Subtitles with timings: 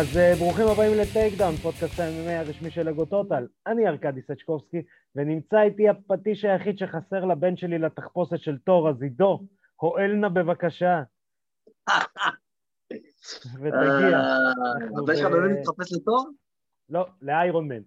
[0.00, 3.46] אז אה, ברוכים הבאים ל Takedown, פודקאסט ה- MMA הרשמי של אגו טוטל.
[3.66, 4.82] אני ארכדי סצ'קובסקי,
[5.16, 9.40] ונמצא איתי הפטיש היחיד שחסר לבן שלי לתחפושת של תור, אז עידו,
[9.76, 11.02] הואל נא בבקשה.
[13.60, 14.18] ותגיע.
[14.18, 14.52] אה,
[14.98, 16.28] הבן שלך באמת מתחפש לתור?
[16.88, 17.82] לא, לאיירון מן.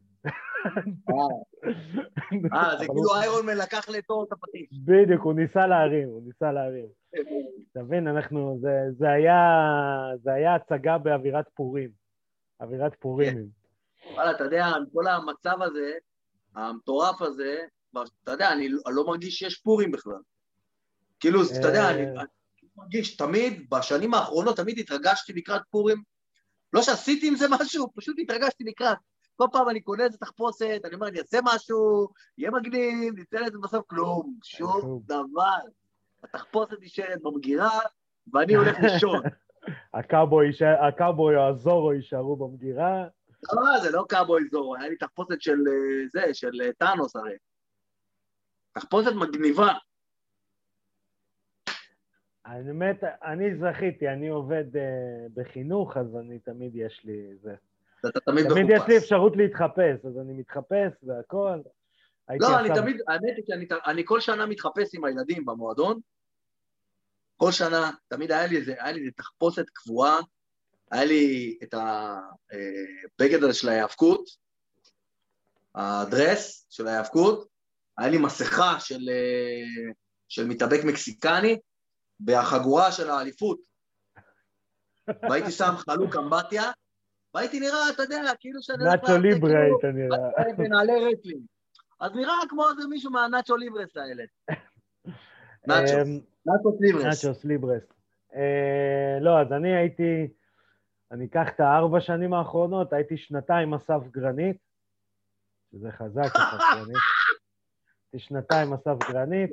[2.54, 4.80] אה, זה כאילו איירון מן לקח לתור את הפטיש.
[4.86, 6.86] בדיוק, הוא ניסה להרים, הוא ניסה להרים.
[7.72, 9.39] אתה מבין, אנחנו, זה, זה, היה,
[10.23, 12.02] זה היה הצגה באווירת פורים.
[12.63, 13.34] אווירת פורים.
[13.34, 14.13] כן.
[14.13, 15.94] וואלה, אתה יודע, כל המצב הזה,
[16.55, 17.58] המטורף הזה,
[18.23, 20.20] אתה יודע, אני לא מרגיש שיש פורים בכלל.
[21.20, 22.23] כאילו, אתה יודע, אני אה.
[22.77, 26.03] מרגיש, תמיד, בשנים האחרונות, תמיד התרגשתי לקראת פורים.
[26.73, 28.98] לא שעשיתי עם זה משהו, פשוט התרגשתי לקראת.
[29.36, 33.58] כל פעם אני קונה איזה תחפושת, אני אומר, אני אעשה משהו, יהיה מגניב, ניתן לזה
[33.64, 35.58] בסוף כלום, שום דבר.
[36.23, 37.80] התחפושת נשארת במגירה,
[38.34, 39.22] ואני הולך לישון.
[39.94, 43.08] הקאובוי או הזורו יישארו במגירה.
[43.53, 47.36] לא, זה לא קאבוי זורו, היה לי תחפושת של אה, זה, של אה, טאנוס הרי.
[48.73, 49.73] תחפושת מגניבה.
[52.45, 54.80] האמת, אני זכיתי, אני עובד uh,
[55.34, 57.56] בחינוך, אז אני תמיד יש לי זה.
[58.08, 58.94] אתה תמיד תמיד יש לי מחופש.
[59.03, 61.59] אפשרות להתחפש, אז אני מתחפש והכל.
[62.39, 66.00] לא, אני תמיד, האמת היא שאני אני כל שנה מתחפש עם הילדים במועדון.
[67.38, 70.20] כל שנה, תמיד היה לי איזה, היה לי איזה תחפושת קבועה,
[70.92, 74.30] היה לי את הבגד הזה של ההיאבקות,
[75.75, 77.48] ה dress של ההיאבקות,
[77.98, 79.92] היה לי מסכה של, אה,
[80.30, 81.59] של מתאבק מקסיקני,
[82.25, 83.59] והחגורה של האליפות.
[85.30, 86.72] והייתי שם חלוק אמבטיה,
[87.34, 90.53] והייתי נראה, אתה יודע, כאילו שאני Nacho Libre כאילו, היית נראה.
[90.58, 91.42] בנעלי wrestling.
[92.00, 94.23] אז נראה כמו איזה מישהו מהנאצ'ו ליברס האלה.
[95.67, 96.19] נאצ'ו, אמ,
[96.80, 97.03] ליברס.
[97.03, 97.83] נאצ'וס ליברס.
[98.36, 100.28] אה, לא, אז אני הייתי,
[101.11, 104.57] אני אקח את הארבע שנים האחרונות, הייתי שנתיים אסף גרנית,
[105.72, 106.97] שזה חזק, אסף גרנית.
[108.13, 109.51] הייתי שנתיים אסף גרנית.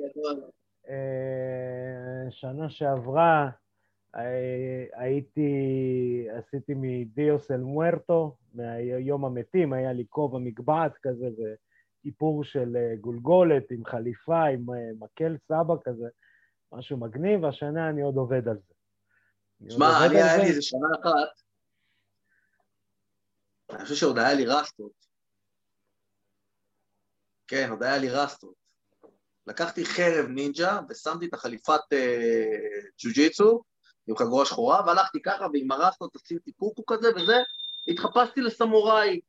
[0.89, 3.49] אה, שנה שעברה
[4.15, 11.29] אה, הייתי, עשיתי מדיוס אל מוארטו, מהיום המתים, היה לי כובע מגבעת כזה
[12.03, 16.07] ואיפור של אה, גולגולת עם חליפה, עם אה, מקל סבא כזה,
[16.71, 18.73] משהו מגניב, והשנה אני עוד עובד על זה.
[19.75, 20.37] שמע, אני היה.
[20.37, 21.41] לי איזה שנה אחת,
[23.69, 24.91] אני חושב שעוד היה לי רסטות.
[27.47, 28.53] כן, עוד היה לי רסטות.
[29.47, 32.57] לקחתי חרב נינג'ה ושמתי את החליפת אה,
[33.03, 33.63] ג'ו-ג'יצו
[34.07, 37.37] עם חגורה שחורה, והלכתי ככה ועם הרסטות עשיתי קוקו כזה וזה,
[37.87, 39.19] התחפשתי לסמוראי.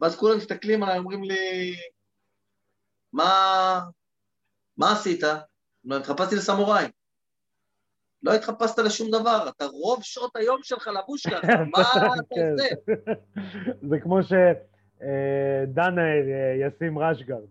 [0.00, 1.74] ואז כולם מסתכלים עליי, אומרים לי,
[3.12, 3.80] מה,
[4.76, 5.24] מה עשית?
[5.86, 6.86] אני התחפשתי לסמוראי.
[8.22, 12.06] לא התחפשת לשום דבר, אתה רוב שעות היום שלך לבוש ככה, מה אתה.
[12.06, 12.64] עושה?
[13.90, 16.02] זה כמו שדנה
[16.60, 17.42] ישים רשגרד,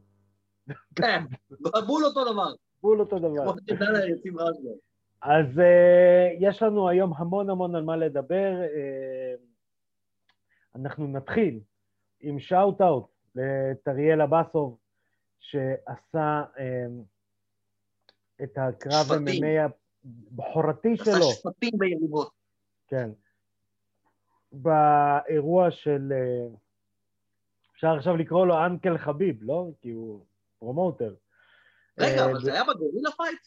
[1.00, 1.24] כן,
[1.88, 3.44] בול אותו דבר, בול אותו דבר.
[3.44, 4.70] כמו שדנה יוצאים רשגר.
[5.22, 8.54] אז uh, יש לנו היום המון המון על מה לדבר.
[8.62, 9.40] Uh,
[10.76, 11.60] אנחנו נתחיל
[12.20, 13.06] עם שאוט אאוט
[13.36, 14.78] לטריאל אבסוב,
[15.40, 16.62] שעשה uh,
[18.44, 19.12] את הקרב.
[19.12, 19.74] MMA
[20.32, 22.32] הבכורתי עשה שלו, שפטים ביריבות.
[22.88, 23.10] כן,
[24.52, 26.58] באירוע של, uh,
[27.74, 29.68] אפשר עכשיו לקרוא לו אנקל חביב, לא?
[29.82, 30.26] כי הוא
[30.60, 31.16] פרומוטר.
[32.00, 33.40] רגע, אה, אבל זה היה בגורילה פייט?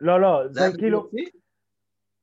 [0.00, 1.10] לא, לא, זה כאילו?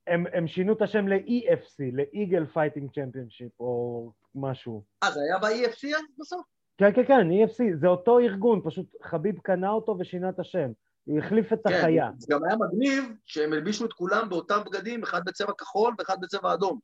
[0.07, 4.84] הם, הם שינו את השם ל-EFC, ל-Eagle Fighting Championship או משהו.
[5.04, 5.88] אה, זה היה ב-EFC
[6.20, 6.46] בסוף?
[6.78, 10.72] כן, כן, כן, EFC, זה אותו ארגון, פשוט חביב קנה אותו ושינה את השם.
[11.04, 12.10] הוא החליף את החיה.
[12.18, 16.54] זה גם היה מגניב שהם הלבישו את כולם באותם בגדים, אחד בצבע כחול ואחד בצבע
[16.54, 16.80] אדום.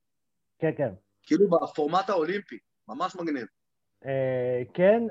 [0.60, 0.90] כן, כן.
[1.24, 3.46] כאילו בפורמט האולימפי, ממש מגניב.
[4.06, 5.04] אה, כן,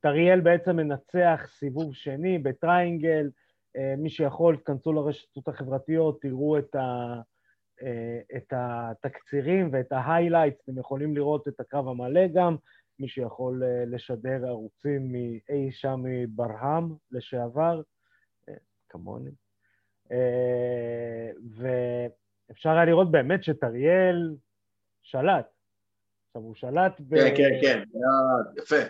[0.00, 3.30] וטריאל בעצם מנצח סיבוב שני בטריינגל.
[3.76, 7.20] אה, מי שיכול, תכנסו לרשתות החברתיות, תראו את, ה, אה,
[8.36, 12.56] את התקצירים ואת ההיילייטס, אתם יכולים לראות את הקרב המלא גם.
[12.98, 17.82] מי שיכול אה, לשדר ערוצים מאי שם מברהם לשעבר,
[18.48, 18.54] אה,
[18.88, 19.30] כמוני.
[20.12, 21.30] אה,
[22.48, 24.34] ואפשר היה לראות באמת שטריאל
[25.02, 25.46] שלט.
[26.26, 27.16] עכשיו, הוא שלט ב...
[27.16, 27.82] כן, כן, כן,
[28.56, 28.82] יפה.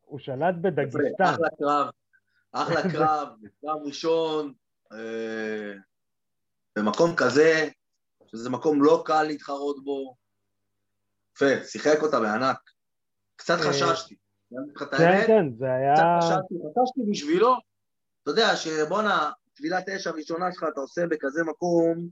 [0.00, 1.24] הוא שלט יפה, בדגיסטן.
[1.24, 1.90] אחלה קרב,
[2.52, 3.28] אחלה קרב,
[3.60, 4.52] קרב ראשון,
[4.92, 5.72] אה,
[6.78, 7.68] במקום כזה,
[8.34, 10.16] שזה מקום לא קל להתחרות בו.
[11.36, 12.56] יפה, שיחק אותה בענק.
[13.36, 14.16] קצת אה, חששתי,
[14.78, 15.94] כן, כן, זה היה...
[15.94, 17.54] קצת חששתי, חששתי בשבילו,
[18.22, 22.08] אתה יודע שבואנה, טבילת אש הראשונה שלך אתה עושה בכזה מקום,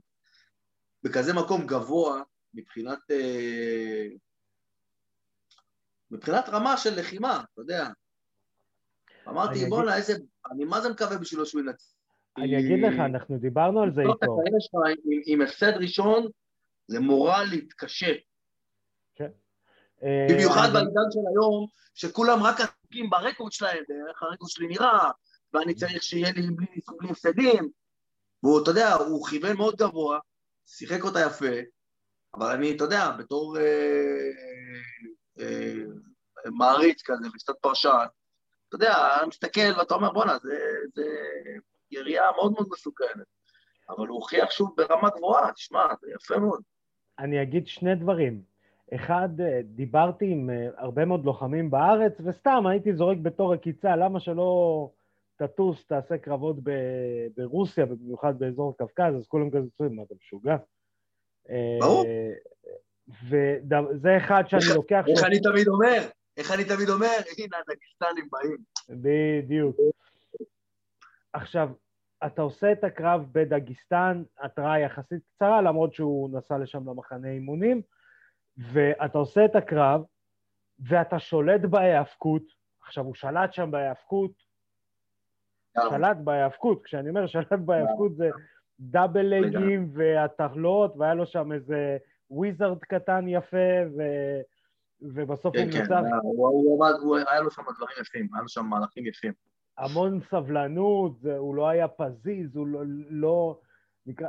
[1.03, 2.21] בכזה מקום גבוה,
[2.53, 2.99] מבחינת...
[3.11, 4.07] אה,
[6.11, 7.87] מבחינת רמה של לחימה, אתה יודע.
[9.27, 10.13] אמרתי, בואנה, איזה...
[10.51, 11.92] אני מה זה מקווה בשבילו שהוא ינצח.
[12.37, 14.37] אני אגיד לך, אנחנו דיברנו על זה איתו.
[15.25, 16.27] עם הפסד ראשון,
[16.87, 18.13] זה מורלית קשה.
[19.15, 19.29] כן.
[20.01, 25.11] במיוחד בעידן של היום, שכולם רק עסוקים ברקורד שלהם, איך הרקורד שלי נראה,
[25.53, 27.69] ואני צריך שיהיה לי בלי הפסדים.
[28.43, 30.19] והוא, אתה יודע, הוא כיוון מאוד גבוה,
[30.65, 31.55] שיחק אותה יפה,
[32.33, 34.31] אבל אני, אתה יודע, בתור אה,
[35.39, 35.73] אה,
[36.45, 38.05] מעריץ כזה וקצת פרשן,
[38.67, 40.57] אתה יודע, אני מסתכל ואתה אומר, בואנה, זה,
[40.95, 41.03] זה
[41.93, 43.25] ירייה מאוד מאוד מסוכנת.
[43.89, 46.61] אבל הוא הוכיח שוב ברמה גבוהה, תשמע, זה יפה מאוד.
[47.19, 48.41] אני אגיד שני דברים.
[48.95, 54.19] אחד, אה, דיברתי עם אה, הרבה מאוד לוחמים בארץ, וסתם הייתי זורק בתור עקיצה, למה
[54.19, 54.89] שלא
[55.35, 60.55] תטוס, תעשה קרבות ב- ברוסיה, במיוחד באזור קווקז, אז כולם כזה צועקים, מה, אתה משוגע?
[61.79, 62.05] ברור.
[62.05, 62.31] אה,
[63.29, 65.03] וזה אחד שאני לוקח...
[65.07, 66.07] איך אני תמיד אומר?
[66.37, 67.07] איך אני תמיד אומר?
[67.37, 68.57] הנה, הדגיסטנים באים.
[68.89, 69.75] בדיוק.
[71.33, 71.69] עכשיו,
[72.25, 77.81] אתה עושה את הקרב בדגיסטן, התראה יחסית קצרה, למרות שהוא נסע לשם למחנה אימונים,
[78.57, 80.01] ואתה עושה את הקרב,
[80.79, 82.43] ואתה שולט בהיאבקות.
[82.81, 84.31] עכשיו, הוא שלט שם בהיאבקות,
[85.89, 88.29] שלט בהיאבקות, כשאני אומר שלט בהיאבקות זה
[88.79, 91.97] דאבל לגים והטרלות, והיה לו שם איזה
[92.29, 93.57] וויזרד קטן יפה,
[93.97, 94.01] ו...
[95.01, 95.89] ובסוף כן, הוא מנצח.
[95.89, 99.33] כן, הוא עמד, היה לו שם דברים יפים, היה לו שם מהלכים יפים.
[99.77, 102.79] המון סבלנות, זה, הוא לא היה פזיז, הוא לא...
[103.09, 103.59] לא
[104.05, 104.27] נקרא,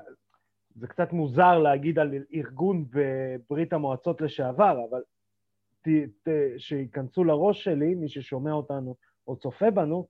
[0.77, 5.03] זה קצת מוזר להגיד על ארגון בברית המועצות לשעבר, אבל
[5.83, 5.89] ת,
[6.23, 8.97] ת, שייכנסו לראש שלי, מי ששומע אותנו
[9.29, 10.07] או צופה בנו,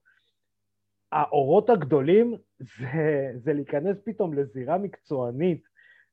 [1.11, 5.63] האורות הגדולים זה, זה להיכנס פתאום לזירה מקצוענית.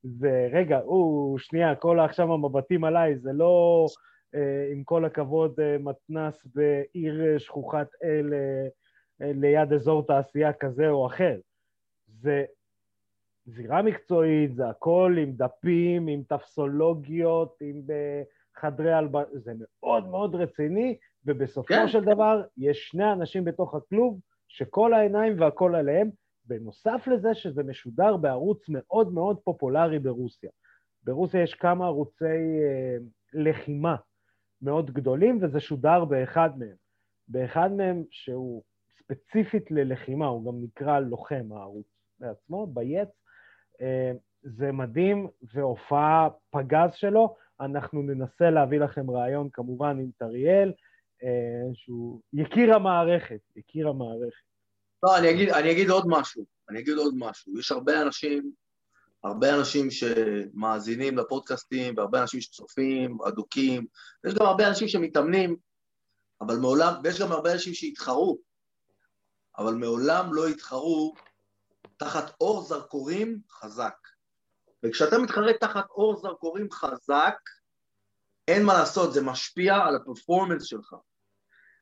[0.03, 3.87] זה, רגע, הוא, שנייה, כל עכשיו המבטים עליי, זה לא,
[4.35, 8.33] אה, עם כל הכבוד, אה, מתנס בעיר שכוחת אל
[9.23, 11.39] ליד אזור תעשייה כזה או אחר.
[12.07, 12.45] זה
[13.47, 18.23] זירה מקצועית, זה הכל עם דפים, עם טפסולוגיות, עם אה,
[18.57, 20.97] חדרי הלבנה, זה מאוד מאוד רציני,
[21.27, 21.89] ובסופו כן.
[21.89, 26.11] של דבר יש שני אנשים בתוך הכלוב שכל העיניים והכל עליהם,
[26.45, 30.51] בנוסף לזה שזה משודר בערוץ מאוד מאוד פופולרי ברוסיה.
[31.05, 32.97] ברוסיה יש כמה ערוצי אה,
[33.33, 33.97] לחימה
[34.63, 36.75] מאוד גדולים, וזה שודר באחד מהם.
[37.29, 38.63] באחד מהם שהוא
[39.15, 41.87] ספציפית ללחימה, הוא גם נקרא לוחם הערוץ
[42.19, 43.09] בעצמו, ביץ.
[43.81, 44.13] אה,
[44.43, 47.37] זה מדהים, והופעה פגז שלו.
[47.61, 50.73] אנחנו ננסה להביא לכם רעיון כמובן עם טריאל,
[51.23, 54.45] אה, שהוא יקיר המערכת, יקיר המערכת.
[55.03, 57.59] לא, אני אגיד, אני אגיד עוד משהו, אני אגיד עוד משהו.
[57.59, 58.53] יש הרבה אנשים,
[59.25, 63.87] הרבה אנשים שמאזינים לפודקאסטים, והרבה אנשים שצופים, אדוקים,
[64.27, 65.57] יש גם הרבה אנשים שמתאמנים,
[66.41, 68.39] אבל מעולם, ויש גם הרבה אנשים שהתחרו,
[69.59, 71.15] אבל מעולם לא התחרו
[71.97, 73.95] תחת אור זרקורים חזק.
[74.83, 77.37] וכשאתה מתחרה תחת אור זרקורים חזק,
[78.49, 80.95] אין מה לעשות, זה משפיע על הפרפורמנס שלך.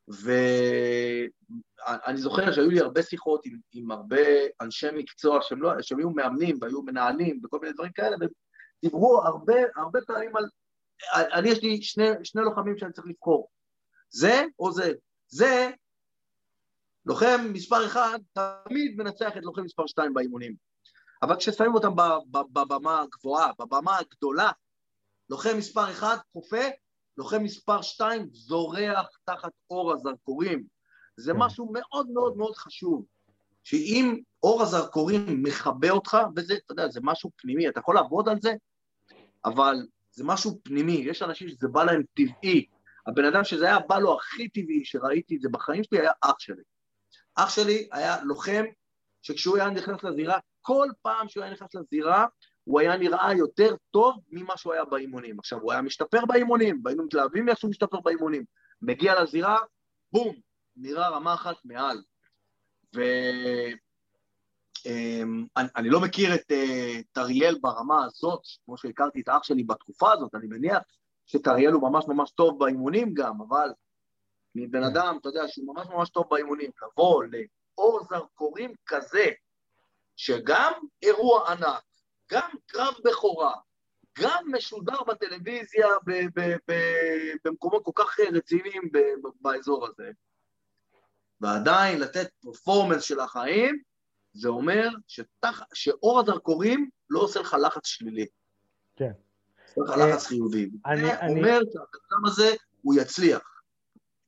[0.08, 4.16] ואני זוכר שהיו לי הרבה שיחות עם, עם הרבה
[4.60, 9.54] אנשי מקצוע שהם, לא, שהם היו מאמנים והיו מנהלים וכל מיני דברים כאלה, ודיברו הרבה,
[9.76, 10.44] הרבה פעמים על...
[11.14, 13.48] אני, יש לי שני, שני לוחמים שאני צריך לבחור,
[14.10, 14.92] זה או זה.
[15.28, 15.70] זה,
[17.10, 20.54] לוחם מספר אחד תמיד מנצח את לוחם מספר שתיים באימונים.
[21.22, 21.92] אבל כששמים אותם
[22.52, 24.50] בבמה הגבוהה, בבמה הגדולה,
[25.30, 26.64] לוחם מספר אחד כופה,
[27.16, 30.64] לוחם מספר שתיים זורח תחת אור הזרקורים.
[31.16, 31.38] זה כן.
[31.38, 33.04] משהו מאוד מאוד מאוד חשוב,
[33.64, 38.36] שאם אור הזרקורים מכבה אותך, וזה, אתה יודע, זה משהו פנימי, אתה יכול לעבוד על
[38.40, 38.52] זה,
[39.44, 39.76] אבל
[40.10, 42.66] זה משהו פנימי, יש אנשים שזה בא להם טבעי.
[43.06, 46.34] הבן אדם שזה היה בא לו הכי טבעי, שראיתי את זה בחיים שלי, היה אח
[46.38, 46.62] שלי.
[47.44, 48.64] אח שלי היה לוחם
[49.22, 52.26] שכשהוא היה נכנס לזירה, כל פעם שהוא היה נכנס לזירה,
[52.64, 55.38] הוא היה נראה יותר טוב ממה שהוא היה באימונים.
[55.38, 58.44] עכשיו, הוא היה משתפר באימונים, והיינו מתלהבים איך שהוא משתפר באימונים.
[58.82, 59.58] מגיע לזירה,
[60.12, 60.36] בום,
[60.76, 62.02] נראה רמה אחת מעל.
[62.94, 63.74] ואני
[65.78, 66.52] אמ, לא מכיר את
[67.12, 70.82] טריאל אה, ברמה הזאת, כמו שהכרתי את האח שלי בתקופה הזאת, אני מניח
[71.26, 73.70] שטריאל הוא ממש ממש טוב באימונים גם, אבל
[74.54, 74.82] מבן.
[74.82, 79.26] אדם, אתה יודע, שהוא ממש ממש טוב באימונים, לבוא לאור זרקורים כזה,
[80.16, 81.82] שגם אירוע ענק,
[82.32, 83.54] גם קרב בכורה,
[84.18, 85.88] גם משודר בטלוויזיה
[87.44, 88.82] במקומות כל כך רציניים
[89.40, 90.10] באזור הזה,
[91.40, 93.82] ועדיין לתת פרפורמנס של החיים,
[94.32, 95.62] זה אומר שתח...
[95.74, 98.26] שאור הזרקורים לא עושה לך לחץ שלילי.
[98.96, 99.12] כן.
[99.68, 100.70] יש לך לחץ חיובי.
[100.96, 103.59] זה אומר שהבן הזה, הוא יצליח.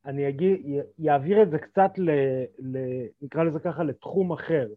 [0.07, 0.61] אני אגיד,
[0.99, 2.11] יעביר את זה קצת, ל,
[2.59, 2.79] ל,
[3.23, 4.69] נקרא לזה ככה, לתחום אחר.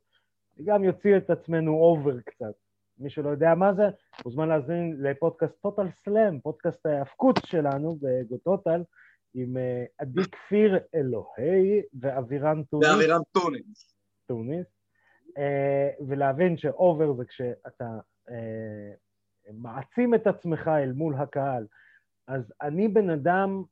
[0.63, 2.53] גם יוציא את עצמנו over קצת.
[2.97, 3.83] מי שלא יודע מה זה,
[4.25, 8.83] מוזמן להזמין לפודקאסט Total Slam, פודקאסט ההאבקות שלנו ב Go Total,
[9.33, 12.89] עם אה, עדי כפיר אלוהי ואבירן טוניס.
[12.89, 13.95] ואבירן טוניס.
[14.27, 14.67] טוניס.
[15.37, 17.89] אה, ולהבין ש over זה כשאתה
[18.29, 18.91] אה,
[19.53, 21.67] מעצים את עצמך אל מול הקהל.
[22.27, 23.63] אז אני בן אדם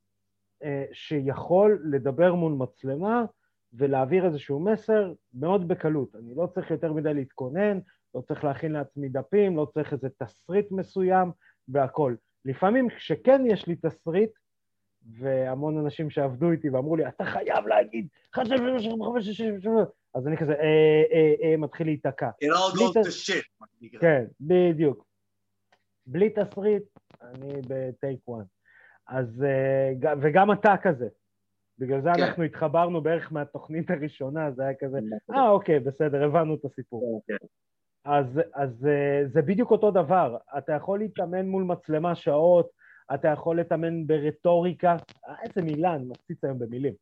[0.94, 3.26] שיכול לדבר מול מצלמה
[3.74, 6.16] ולהעביר איזשהו מסר מאוד בקלות.
[6.16, 7.80] אני לא צריך יותר מדי להתכונן,
[8.16, 11.32] לא צריך להכין לעצמי דפים, לא צריך איזה תסריט מסוים
[11.68, 12.18] והכול.
[12.46, 14.32] לפעמים כשכן יש לי תסריט,
[15.12, 19.68] והמון אנשים שעבדו איתי ואמרו לי, אתה חייב להגיד, חמש, שלוש, חמש, שש, שש,
[20.14, 22.30] אז אני כזה, אה, אה, אה, מתחיל להיתקע.
[22.30, 23.66] It all goes to shit.
[24.00, 25.06] כן, בדיוק.
[26.06, 26.84] בלי תסריט,
[27.22, 28.44] אני בטייק וואן.
[29.08, 31.08] אז, אה, וגם אתה כזה.
[31.80, 32.24] בגלל זה כן.
[32.24, 35.00] אנחנו התחברנו בערך מהתוכנית הראשונה, זה היה כזה.
[35.34, 37.22] אה, אוקיי, בסדר, הבנו את הסיפור.
[37.28, 37.46] כן.
[38.06, 42.70] אז, אז אה, זה בדיוק אותו דבר, אתה יכול להתאמן מול מצלמה שעות,
[43.14, 44.96] אתה יכול להתאמן ברטוריקה,
[45.28, 46.94] אה, איזה מילה, אני מפציץ היום במילים.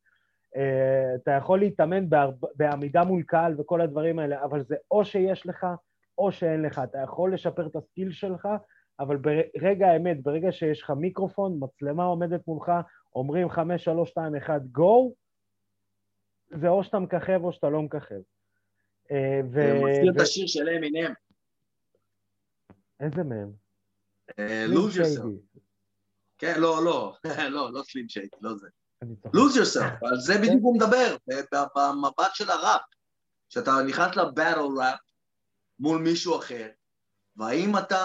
[0.55, 2.05] אה, אתה יכול להתאמן
[2.55, 5.67] בעמידה מול קהל וכל הדברים האלה, אבל זה או שיש לך
[6.17, 6.81] או שאין לך.
[6.83, 8.47] אתה יכול לשפר את הסקיל שלך,
[9.01, 12.71] אבל ברגע האמת, ברגע שיש לך מיקרופון, מצלמה עומדת מולך,
[13.15, 15.13] אומרים חמש, שלוש, שתיים, אחד, גו,
[16.49, 18.21] זה או שאתה מככב או שאתה לא מככב.
[19.11, 21.13] אה, זה מזכיר את השיר של אמינם.
[22.99, 23.51] איזה מהם?
[24.67, 25.21] לוז יוסף.
[26.37, 27.15] כן, לא, לא,
[27.55, 28.67] לא, לא סלים שייק, לא זה.
[29.27, 31.15] lose yourself, על זה בדיוק הוא מדבר,
[31.75, 32.81] במבט של הראפ.
[33.49, 34.99] שאתה נכנס לבטל ראפ
[35.79, 36.69] מול מישהו אחר,
[37.41, 37.97] והאם אתה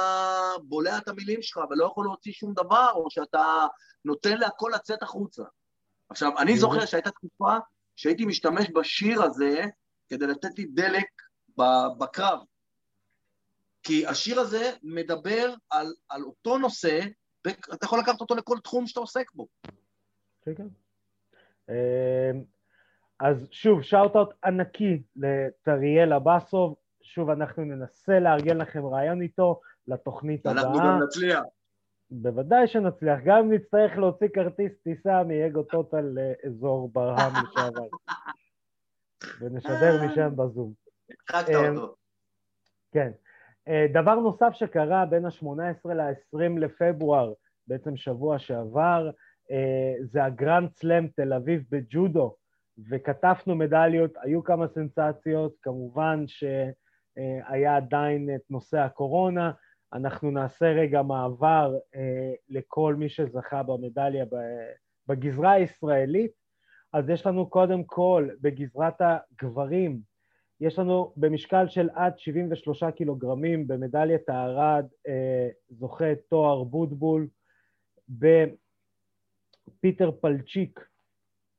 [0.64, 3.66] בולע את המילים שלך ולא יכול להוציא שום דבר, או שאתה
[4.04, 5.42] נותן להכל לצאת החוצה.
[6.08, 7.56] עכשיו, אני זוכר שהייתה תקופה
[7.96, 9.64] שהייתי משתמש בשיר הזה
[10.08, 11.06] כדי לתת לי דלק
[11.98, 12.38] בקרב.
[13.82, 17.00] כי השיר הזה מדבר על, על אותו נושא,
[17.44, 19.46] ואתה יכול לקחת אותו לכל תחום שאתה עוסק בו.
[20.42, 20.68] כן, כן.
[21.68, 22.44] אמ,
[23.20, 26.74] אז שוב, שאוט-אוט ענקי לטריאל אבסוב,
[27.06, 30.62] שוב אנחנו ננסה לארגן לכם רעיון איתו לתוכנית הבאה.
[30.62, 31.42] אנחנו גם נצליח.
[32.10, 37.86] בוודאי שנצליח, גם אם נצטרך להוציא כרטיס טיסה מאגו טוטל לאזור ברהם לשעבר.
[39.40, 40.72] ונשדר משם בזום.
[41.10, 41.94] הצחקת אמ, אותו.
[42.92, 43.10] כן.
[43.68, 47.32] אה, דבר נוסף שקרה בין ה-18 ל-20 לפברואר,
[47.66, 49.10] בעצם שבוע שעבר,
[49.50, 52.36] אה, זה הגרנד סלאם תל אביב בג'ודו,
[52.90, 56.24] וכתבנו מדליות, היו כמה סנסציות, כמובן
[57.16, 59.52] שהיה עדיין את נושא הקורונה,
[59.92, 64.24] אנחנו נעשה רגע מעבר אה, לכל מי שזכה במדליה
[65.08, 66.32] בגזרה הישראלית.
[66.92, 70.00] אז יש לנו קודם כל בגזרת הגברים,
[70.60, 77.28] יש לנו במשקל של עד 73 קילוגרמים במדליית הארד אה, זוכה תואר בוטבול,
[79.80, 80.80] פיטר פלצ'יק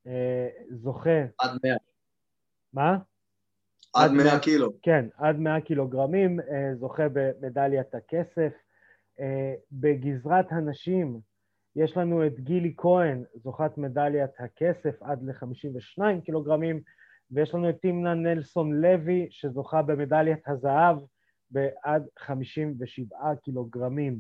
[0.08, 1.22] אה, זוכה...
[1.40, 1.76] עד 100.
[2.74, 2.98] מה?
[3.94, 4.72] עד 100 קילו.
[4.82, 8.54] כן, עד 100 קילוגרמים, אה, זוכה במדליית הכסף.
[9.20, 11.20] אה, בגזרת הנשים
[11.76, 16.82] יש לנו את גילי כהן, זוכת מדליית הכסף עד ל-52 קילוגרמים,
[17.32, 20.98] ויש לנו את תימנה נלסון לוי, שזוכה במדליית הזהב
[21.52, 24.20] בעד 57 קילוגרמים.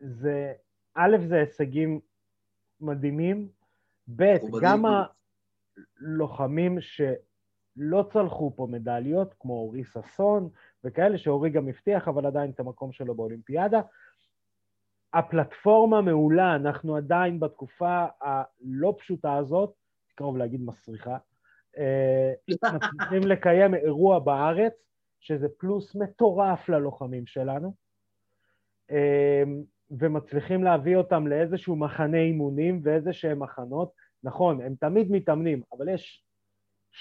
[0.00, 0.52] זה
[0.94, 2.00] א', זה הישגים
[2.80, 3.48] מדהימים,
[4.16, 4.82] ב', גם
[6.00, 6.80] הלוחמים
[7.78, 10.48] שלא צלחו פה מדליות, כמו אורי ששון
[10.84, 13.80] וכאלה, שאורי גם הבטיח, אבל עדיין את המקום שלו באולימפיאדה.
[15.12, 19.74] הפלטפורמה מעולה, אנחנו עדיין בתקופה הלא פשוטה הזאת,
[20.14, 21.16] קרוב להגיד מסריחה,
[21.78, 22.32] אה,
[22.74, 24.72] מצליחים לקיים אירוע בארץ,
[25.20, 27.74] שזה פלוס מטורף ללוחמים שלנו.
[28.90, 29.42] אה,
[29.90, 33.92] ומצליחים להביא אותם לאיזשהו מחנה אימונים ואיזה שהם מחנות.
[34.22, 36.27] נכון, הם תמיד מתאמנים, אבל יש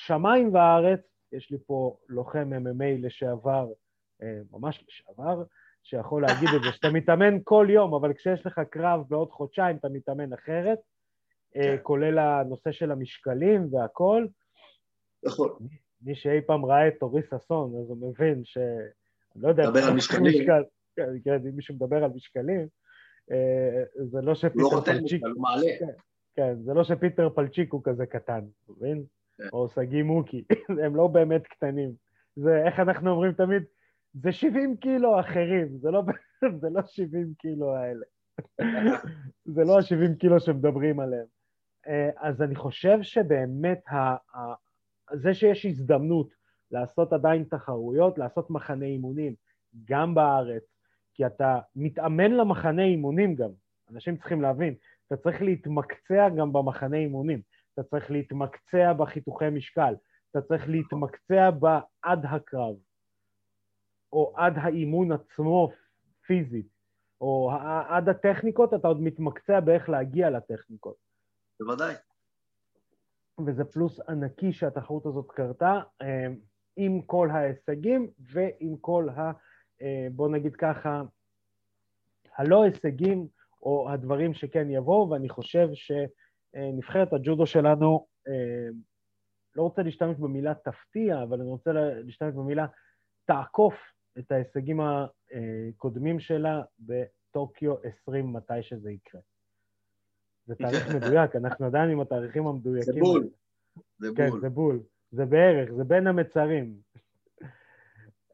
[0.05, 0.99] שמיים וארץ,
[1.31, 3.67] יש לי פה לוחם MMA לשעבר,
[4.23, 5.43] אה, ממש לשעבר,
[5.83, 9.89] שיכול להגיד את זה, שאתה מתאמן כל יום, אבל כשיש לך קרב בעוד חודשיים אתה
[9.89, 10.79] מתאמן אחרת,
[11.55, 11.77] אה, כן.
[11.83, 14.27] כולל הנושא של המשקלים והכול.
[15.23, 15.49] נכון.
[16.01, 18.57] מי שאי פעם ראה את אורי ששון, אז הוא מבין ש...
[18.57, 19.63] אני לא יודע...
[19.63, 20.41] מדבר על משקלים.
[20.41, 20.63] משקל,
[20.95, 22.67] כן, כן, אם מישהו מדבר על משקלים,
[23.31, 25.23] אה, זה לא שפיטר לא פלצ'יק...
[25.23, 25.77] הוא מעלה.
[25.79, 25.91] כן,
[26.35, 29.03] כן, זה לא שפיטר פלצ'יק הוא כזה קטן, מבין?
[29.53, 30.43] או שגיא מוקי,
[30.83, 31.91] הם לא באמת קטנים.
[32.35, 33.63] זה, איך אנחנו אומרים תמיד?
[34.13, 36.03] זה 70 קילו אחרים, זה לא...
[36.61, 38.05] זה לא 70 קילו האלה.
[39.55, 41.25] זה לא ה-70 קילו שמדברים עליהם.
[41.87, 44.55] אה, אז אני חושב שבאמת ה- ה-
[45.13, 46.29] זה שיש הזדמנות
[46.71, 49.35] לעשות עדיין תחרויות, לעשות מחנה אימונים,
[49.85, 50.63] גם בארץ,
[51.13, 53.49] כי אתה מתאמן למחנה אימונים גם.
[53.93, 54.75] אנשים צריכים להבין,
[55.07, 57.41] אתה צריך להתמקצע גם במחנה אימונים,
[57.79, 59.95] אתה צריך להתמקצע בחיתוכי משקל,
[60.31, 62.75] אתה צריך להתמקצע בעד הקרב,
[64.13, 65.71] או עד האימון עצמו
[66.25, 66.67] פיזית,
[67.21, 67.51] או
[67.87, 70.95] עד הטכניקות, אתה עוד מתמקצע באיך להגיע לטכניקות.
[71.59, 71.93] בוודאי.
[73.45, 76.27] וזה פלוס ענקי שהתחרות הזאת קרתה, אה,
[76.75, 79.31] עם כל ההישגים ועם כל ה...
[79.81, 81.01] אה, בוא נגיד ככה,
[82.35, 83.27] הלא הישגים
[83.61, 85.67] או הדברים שכן יבואו, ואני חושב
[86.51, 88.69] שנבחרת הג'ודו שלנו, אה,
[89.55, 92.65] לא רוצה להשתמש במילה תפתיע, אבל אני רוצה להשתמש במילה
[93.25, 93.73] תעקוף
[94.19, 99.21] את ההישגים הקודמים שלה בטוקיו 20, מתי שזה יקרה.
[100.45, 102.93] זה תאריך מדויק, אנחנו עדיין עם התאריכים המדויקים.
[102.93, 103.29] זה בול.
[103.99, 104.41] זה כן, בול.
[104.41, 104.79] זה בול.
[105.11, 106.77] זה בערך, זה בין המצרים.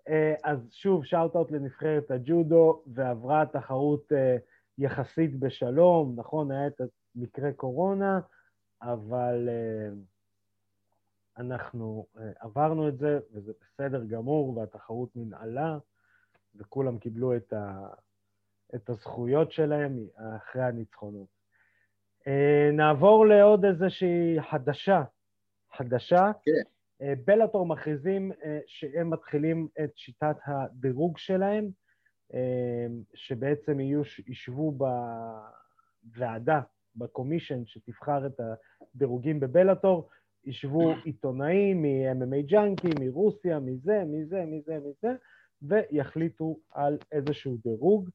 [0.09, 4.37] אה, אז שוב, שאוט-אוט לנבחרת הג'ודו, ועברה תחרות אה,
[4.77, 6.81] יחסית בשלום, נכון, היה את
[7.15, 8.19] מקרה קורונה,
[8.81, 9.89] אבל אה,
[11.37, 12.05] אנחנו
[12.39, 15.77] עברנו את זה, וזה בסדר גמור, והתחרות ננעלה,
[16.55, 17.87] וכולם קיבלו את, ה,
[18.75, 21.27] את הזכויות שלהם אחרי הניצחונות.
[22.73, 25.03] נעבור לעוד איזושהי חדשה,
[25.71, 26.31] חדשה.
[26.43, 26.51] כן.
[27.03, 31.69] אה, בלאטור מכריזים אה, שהם מתחילים את שיטת הדירוג שלהם,
[32.33, 34.77] אה, שבעצם יהיו, ישבו
[36.11, 36.61] בוועדה,
[36.95, 38.39] בקומישן שתבחר את
[38.95, 40.09] הדירוגים בבלאטור,
[40.45, 45.15] ישבו עיתונאים מ-MMA ג'אנקי, מרוסיה, מזה, מזה, מזה, מזה,
[45.61, 48.09] ויחליטו על איזשהו דירוג.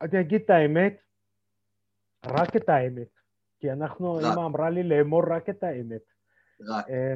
[0.00, 1.00] אני אגיד את האמת,
[2.26, 3.08] רק את האמת,
[3.60, 6.02] כי אנחנו, אמא אמרה לי לאמור רק את האמת.
[6.68, 6.90] רק.
[6.90, 7.14] אה,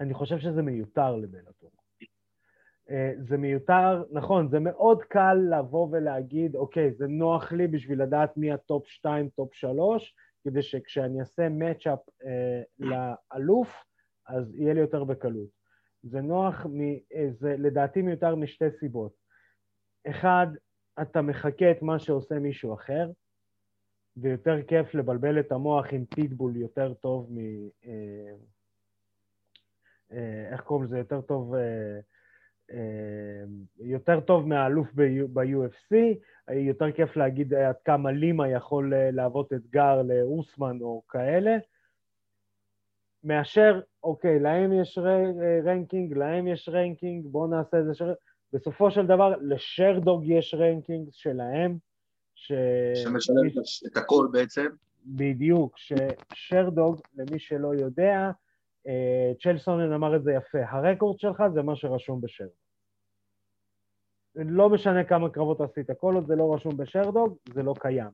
[0.00, 1.70] אני חושב שזה מיותר ל Bellator.
[2.90, 8.36] אה, זה מיותר, נכון, זה מאוד קל לבוא ולהגיד, אוקיי, זה נוח לי בשביל לדעת
[8.36, 13.84] מי ה top 2, top 3, כדי שכשאני אעשה matchup אה, לאלוף,
[14.28, 15.48] אז יהיה לי יותר בקלות.
[16.02, 16.80] זה נוח, מ,
[17.14, 19.12] אה, זה לדעתי מיותר משתי סיבות.
[20.10, 20.46] אחד,
[21.02, 23.10] אתה מחקה את מה שעושה מישהו אחר,
[24.16, 27.38] ויותר כיף לבלבל את המוח עם פיטבול יותר טוב מ...
[27.84, 28.34] אה,
[30.12, 30.98] אה, איך קוראים לזה?
[30.98, 31.54] יותר טוב...
[31.54, 32.00] אה,
[33.80, 34.88] יותר טוב מהאלוף
[35.32, 35.96] ב-UFC,
[36.50, 41.56] יותר כיף להגיד עד כמה לימה יכול להוות אתגר לאוסמן או כאלה,
[43.24, 44.98] מאשר, אוקיי, להם יש
[45.64, 48.12] ranking, להם יש ranking, בואו נעשה איזה שר...
[48.52, 51.78] בסופו של דבר, ל Sherdog יש ranking שלהם,
[52.34, 52.52] ש...
[52.94, 53.48] שמשלם
[53.86, 54.66] את הכל בעצם.
[55.06, 58.30] בדיוק, ש Sherdog, למי שלא יודע, אה,
[59.42, 62.54] צ'ייל סונן אמר את זה יפה, ה record שלך זה מה שרשום ב Sherdog.
[64.34, 68.10] לא משנה כמה קרבות עשית, כל עוד זה לא רשום ב Sherdog, זה לא קיים.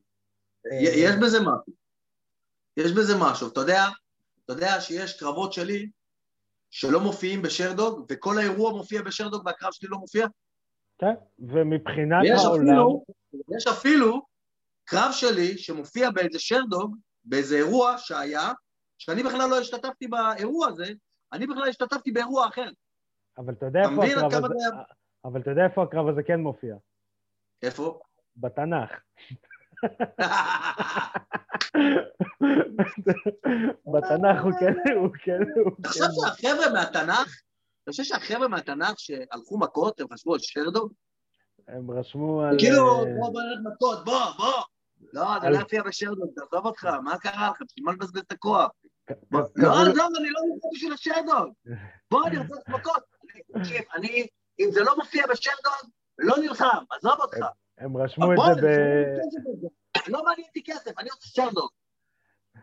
[0.83, 1.73] יש בזה משהו.
[2.77, 3.49] יש בזה משהו.
[3.49, 3.83] אתה יודע,
[4.45, 5.91] אתה יודע שיש קרבות שלי
[6.71, 10.27] שלא מופיעים בשרדוג, וכל האירוע מופיע בשרדוג והקרב שלי לא מופיע?
[10.99, 12.67] כן, ומבחינת העולם...
[12.67, 13.05] אפילו,
[13.57, 14.23] יש אפילו
[14.85, 18.53] קרב שלי שמופיע באיזה שרדוג, באיזה אירוע שהיה,
[19.03, 20.93] שאני בכלל לא השתתפתי באירוע הזה,
[21.33, 22.69] אני בכלל השתתפתי באירוע אחר.
[23.39, 24.55] אבל אתה יודע איפה הקרב הזה...
[24.59, 24.67] זה...
[25.25, 26.77] אבל אתה יודע איפה הקרב הזה כן מופיע.
[27.63, 28.01] איפה?
[28.37, 28.91] בתנ"ך.
[33.95, 35.81] בתנ"ך הוא כן, הוא כן, הוא כן.
[35.81, 37.43] אתה חושב שהחבר'ה מהתנ"ך,
[37.83, 40.93] אתה חושב שהחבר'ה מהתנ"ך שהלכו מכות, הם חשבו על שרדוג?
[41.69, 42.59] הם רשמו על...
[42.59, 44.63] כאילו, בוא, בוא נרד מכות, בוא, בוא.
[45.13, 47.63] לא, זה לא יופיע בשרדוג, תעזוב אותך, מה קרה לך?
[47.63, 48.71] בשביל מה לבזבז את הכוח?
[49.31, 49.41] לא,
[49.83, 51.53] עזוב, אני לא נמצא בשביל השרדוג.
[52.11, 53.03] בוא, אני רוצה מכות.
[53.59, 54.27] תקשיב, אני,
[54.61, 57.47] אם זה לא מופיע בשרדוג, לא נלחם, עזוב אותך.
[57.79, 58.67] הם רשמו את זה ב...
[60.07, 61.71] לא מעניין אותי כסף, אני רוצה שרדוג.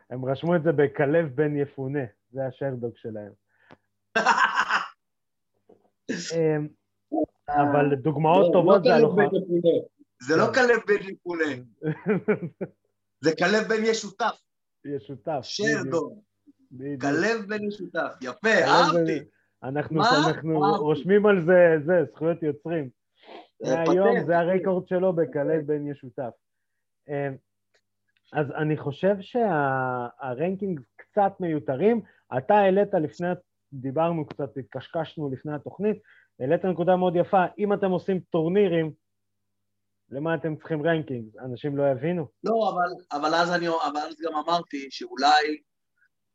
[0.10, 3.32] הם רשמו את זה בכלב בן יפונה, זה השרדוג שלהם.
[6.36, 6.68] אמ,
[7.50, 9.22] אבל דוגמאות לא, טובות לא זה הלוכה.
[10.22, 11.46] זה לא כלב בן יפונה.
[13.22, 14.42] זה כלב בן ישותף.
[14.86, 15.40] ישותף.
[15.42, 16.24] שרדוג.
[16.78, 18.12] כלב בן ישותף.
[18.22, 19.20] יפה, אהבתי.
[19.64, 20.02] אנחנו,
[20.80, 22.90] רושמים על זה, זה, זכויות יוצרים.
[23.64, 26.32] היום זה ה record שלו בכלב בן ישותף.
[27.08, 27.36] אמ,
[28.34, 32.02] אז אני חושב שה ranking קצת מיותרים.
[32.38, 33.28] אתה העלית לפני,
[33.74, 35.98] דיברנו קצת, התקשקשנו לפני התוכנית,
[36.40, 38.92] העלית נקודה מאוד יפה, אם אתם עושים טורנירים,
[40.12, 41.38] למה אתם צריכים ranking?
[41.38, 42.28] אנשים לא יבינו.
[42.44, 45.58] לא, אבל, אבל, אז אני, אבל אז גם אמרתי שאולי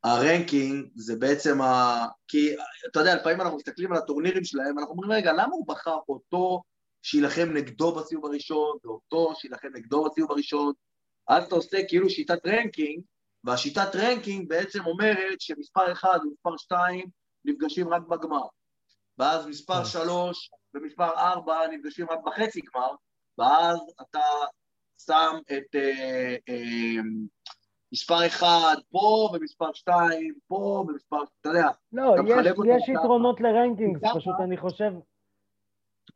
[0.05, 2.05] ה ranking זה בעצם ה...
[2.27, 2.55] כי
[2.91, 6.63] אתה יודע, לפעמים אנחנו מסתכלים על הטורנירים שלהם, אנחנו אומרים, רגע, למה הוא בחר אותו
[7.01, 10.73] שיילחם נגדו בסיבוב הראשון, ואותו שיילחם נגדו בסיבוב הראשון?
[11.27, 13.03] אז אתה עושה כאילו שיטת ranking,
[13.43, 17.09] והשיטת ranking בעצם אומרת שמספר 1 ומספר 2
[17.45, 18.45] נפגשים רק בגמר,
[19.17, 20.79] ואז מספר 3 כן.
[20.79, 22.91] ומספר 4 נפגשים רק בחצי גמר,
[23.37, 24.19] ואז אתה
[25.05, 27.01] שם את אה, אה,
[27.91, 28.47] מספר 1
[28.91, 34.91] פה ומספר 2 פה ומספר, אתה יודע, לא, יש, יש יתרונות לרנקינג, פשוט אני חושב...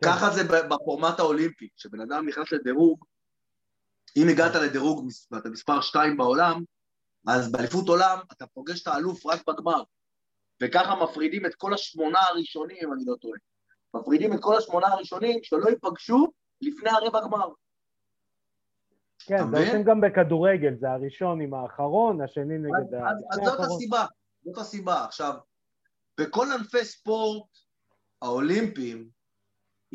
[0.06, 3.06] ככה זה בפורמט האולימפי, כשבן אדם נכנס לדירוג,
[4.18, 6.64] אם הגעת לדירוג ואתה מספר 2 בעולם,
[7.28, 9.84] אז באליפות עולם אתה פוגש את האלוף רק בגמר,
[10.64, 13.40] וככה מפרידים את כל השמונה הראשונים, אם אני לא טועה.
[13.94, 16.28] מפרידים את כל השמונה הראשונים שלא ייפגשו
[16.62, 17.48] לפני הרבע גמר.
[19.20, 23.10] כן, זה עושים גם בכדורגל, זה הראשון עם האחרון, השני נגד ה...
[23.32, 24.06] אז זאת הסיבה,
[24.44, 25.06] זאת הסיבה.
[25.06, 25.34] עכשיו,
[26.20, 27.48] בכל ענפי ספורט
[28.22, 29.10] האולימפיים,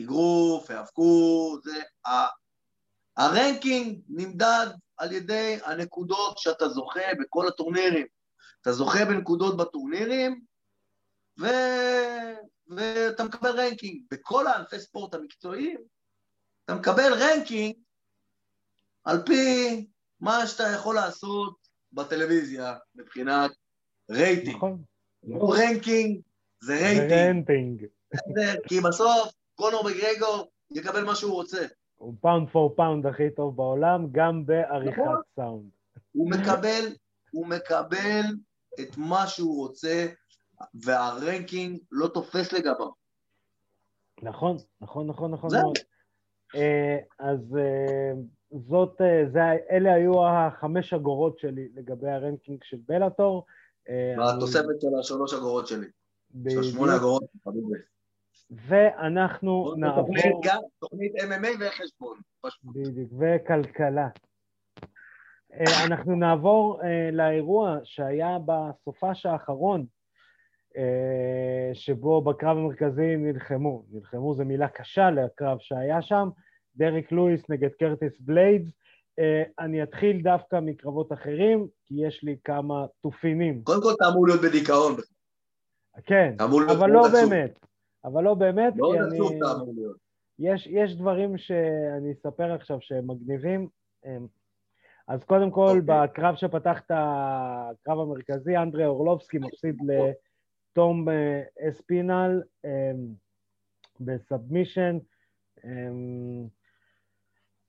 [0.00, 1.82] אגרוף, האבקות, זה...
[3.16, 8.06] הרנקינג נמדד על ידי הנקודות שאתה זוכה בכל הטורנירים.
[8.60, 10.40] אתה זוכה בנקודות בטורנירים,
[11.40, 11.46] ו...
[12.68, 14.02] ואתה מקבל ranking.
[14.10, 15.78] בכל הענפי ספורט המקצועיים,
[16.64, 17.74] אתה מקבל רנקינג
[19.04, 19.86] על פי
[20.20, 21.56] מה שאתה יכול לעשות
[21.92, 23.50] בטלוויזיה מבחינת
[24.10, 24.56] רייטינג.
[24.56, 24.82] נכון.
[25.22, 26.20] לא ranking,
[26.60, 27.86] זה רייטינג.
[28.68, 31.66] כי בסוף קונור מגרגור יקבל מה שהוא רוצה.
[31.94, 35.20] הוא pound for pound הכי טוב בעולם, גם בעריכת נכון.
[35.36, 35.70] סאונד.
[36.12, 36.84] הוא מקבל,
[37.30, 38.22] הוא מקבל
[38.80, 40.06] את מה שהוא רוצה,
[40.74, 42.90] והרנקינג לא תופס לגביו.
[44.22, 45.78] נכון, נכון, נכון, נכון מאוד.
[46.54, 48.12] אה, אז אה,
[48.68, 49.40] זאת, אה, זה,
[49.70, 53.46] אלה היו החמש אגורות שלי לגבי הרנקינג של בלאטור.
[54.18, 55.86] והתוספת של השלוש אגורות שלי.
[56.48, 57.22] של שמונה אגורות.
[58.50, 60.08] ואנחנו נעבור...
[60.78, 62.18] תוכנית MMA וחשבון.
[62.64, 64.08] בדיוק, וכלכלה.
[65.86, 66.80] אנחנו נעבור
[67.12, 69.86] לאירוע שהיה בסופש האחרון,
[71.72, 73.84] שבו בקרב המרכזי נלחמו.
[73.90, 76.28] נלחמו זו מילה קשה לקרב שהיה שם.
[76.76, 78.68] דריק לואיס נגד קרטיס בליידס.
[79.20, 79.22] Uh,
[79.58, 83.62] אני אתחיל דווקא מקרבות אחרים, כי יש לי כמה תופינים.
[83.64, 84.96] קודם כל אתה אמור להיות בדיכאון.
[86.06, 87.58] כן, אבל לא באמת.
[88.04, 88.98] אבל לא באמת, כי אני...
[88.98, 89.96] מאוד עצוב אתה אמור להיות.
[90.38, 93.68] יש, יש דברים שאני אספר עכשיו שהם מגניבים.
[95.08, 95.66] אז קודם כל.
[95.66, 95.80] אוקיי.
[95.84, 102.42] בקרב שפתח את הקרב המרכזי, אנדרי אורלובסקי מפסיד לתום אה, אספינל
[104.00, 104.98] בסאבמישן.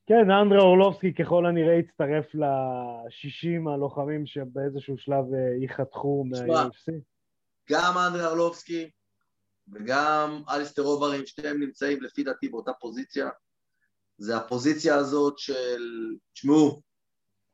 [0.07, 6.93] כן, אנדרה אורלובסקי ככל הנראה יצטרף ל-60 הלוחמים שבאיזשהו שלב אה, ייחתכו מה-UFC.
[7.69, 8.89] גם אנדרה אורלובסקי
[9.73, 13.29] וגם אליסטר רוברים, שניהם נמצאים לפי דעתי באותה פוזיציה.
[14.17, 16.81] זה הפוזיציה הזאת של, תשמעו,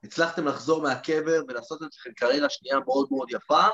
[0.03, 3.67] הצלחתם לחזור מהקבר ולעשות את זה קריירה שנייה מאוד מאוד יפה,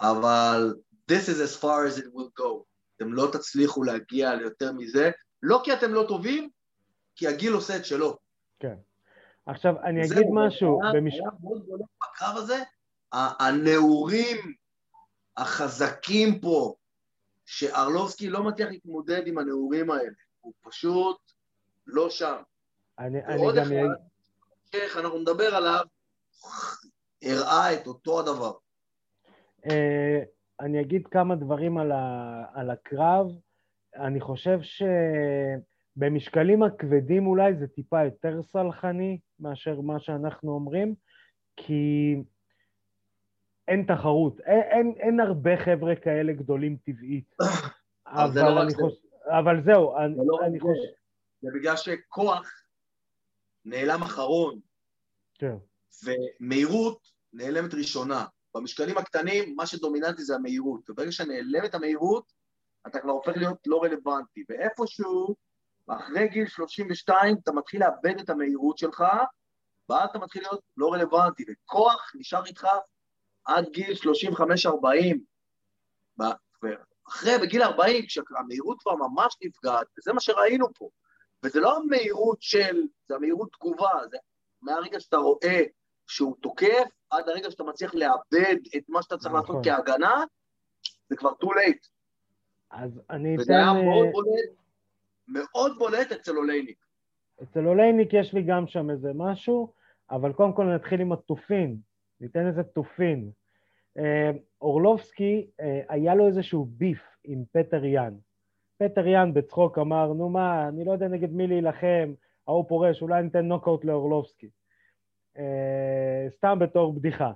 [0.00, 0.74] אבל
[1.12, 2.64] this is as far as it will go.
[2.96, 5.10] אתם לא תצליחו להגיע ליותר מזה,
[5.42, 6.50] לא כי אתם לא טובים,
[7.20, 8.18] כי הגיל עושה את שלו.
[8.60, 8.74] כן.
[9.46, 10.82] עכשיו, אני אגיד משהו.
[10.82, 11.14] היה במש...
[11.42, 12.62] מאוד בולט בקרב הזה,
[13.12, 14.54] הנעורים
[15.36, 16.74] החזקים פה,
[17.46, 21.32] שארלובסקי לא מצליח להתמודד עם הנעורים האלה, הוא פשוט
[21.86, 22.36] לא שם.
[22.98, 23.62] אני, אני גם...
[23.62, 24.02] אחד,
[24.72, 25.84] איך אנחנו נדבר עליו,
[27.22, 28.52] הראה את אותו הדבר.
[29.66, 29.70] Uh,
[30.60, 33.26] אני אגיד כמה דברים על, ה, על הקרב.
[33.96, 34.82] אני חושב ש...
[36.00, 40.94] במשקלים הכבדים אולי זה טיפה יותר סלחני מאשר מה שאנחנו אומרים,
[41.56, 42.16] כי
[43.68, 47.34] אין תחרות, אין, אין, אין הרבה חבר'ה כאלה גדולים טבעית.
[48.06, 48.94] אבל, אבל, לא אני חוש...
[49.28, 50.92] אבל זהו, זה אני, לא אני חושב...
[51.42, 52.50] זה בגלל שכוח
[53.64, 54.60] נעלם אחרון,
[55.34, 55.56] כן.
[56.04, 58.24] ומהירות נעלמת ראשונה.
[58.54, 62.32] במשקלים הקטנים, מה שדומיננטי זה המהירות, וברגע שנעלמת המהירות,
[62.86, 65.36] אתה כבר הופך להיות לא רלוונטי, ואיפשהו
[65.90, 69.04] ואחרי גיל 32 אתה מתחיל לאבד את המהירות שלך,
[69.88, 72.66] ואז אתה מתחיל להיות לא רלוונטי, וכוח נשאר איתך
[73.44, 75.18] עד גיל 35-40.
[76.18, 80.88] ואחרי, בגיל 40, כשהמהירות כבר ממש נפגעת, וזה מה שראינו פה,
[81.44, 84.16] וזה לא המהירות של, זה המהירות תגובה, זה
[84.62, 85.62] מהרגע שאתה רואה
[86.06, 89.62] שהוא תוקף, עד הרגע שאתה מצליח לאבד את מה שאתה צריך לעשות נכון.
[89.64, 90.24] כהגנה,
[91.08, 91.88] זה כבר too late.
[92.70, 93.42] אז אני אתן...
[93.42, 94.59] וזה היה מאוד בולט
[95.32, 96.78] מאוד בולט אצל אולייניק.
[97.42, 99.72] אצל אולייניק יש לי גם שם איזה משהו,
[100.10, 101.76] אבל קודם כל נתחיל עם התופין,
[102.20, 103.30] ניתן איזה תופין.
[103.98, 108.14] אה, אורלובסקי, אה, היה לו איזשהו beef עם פטר יאן.
[108.78, 112.14] פטר יאן בצחוק אמר, נו מה, אני לא יודע נגד מי להילחם,
[112.46, 114.50] ההוא פורש, אולי ניתן נוקאוט לאורלובסקי.
[115.36, 117.32] אה, סתם בתור בדיחה.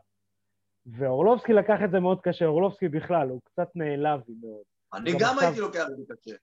[0.87, 4.63] ואורלובסקי לקח את זה מאוד קשה, אורלובסקי בכלל, הוא קצת נעלב מאוד.
[4.95, 6.37] אני גם הייתי לוקח את זה קשה.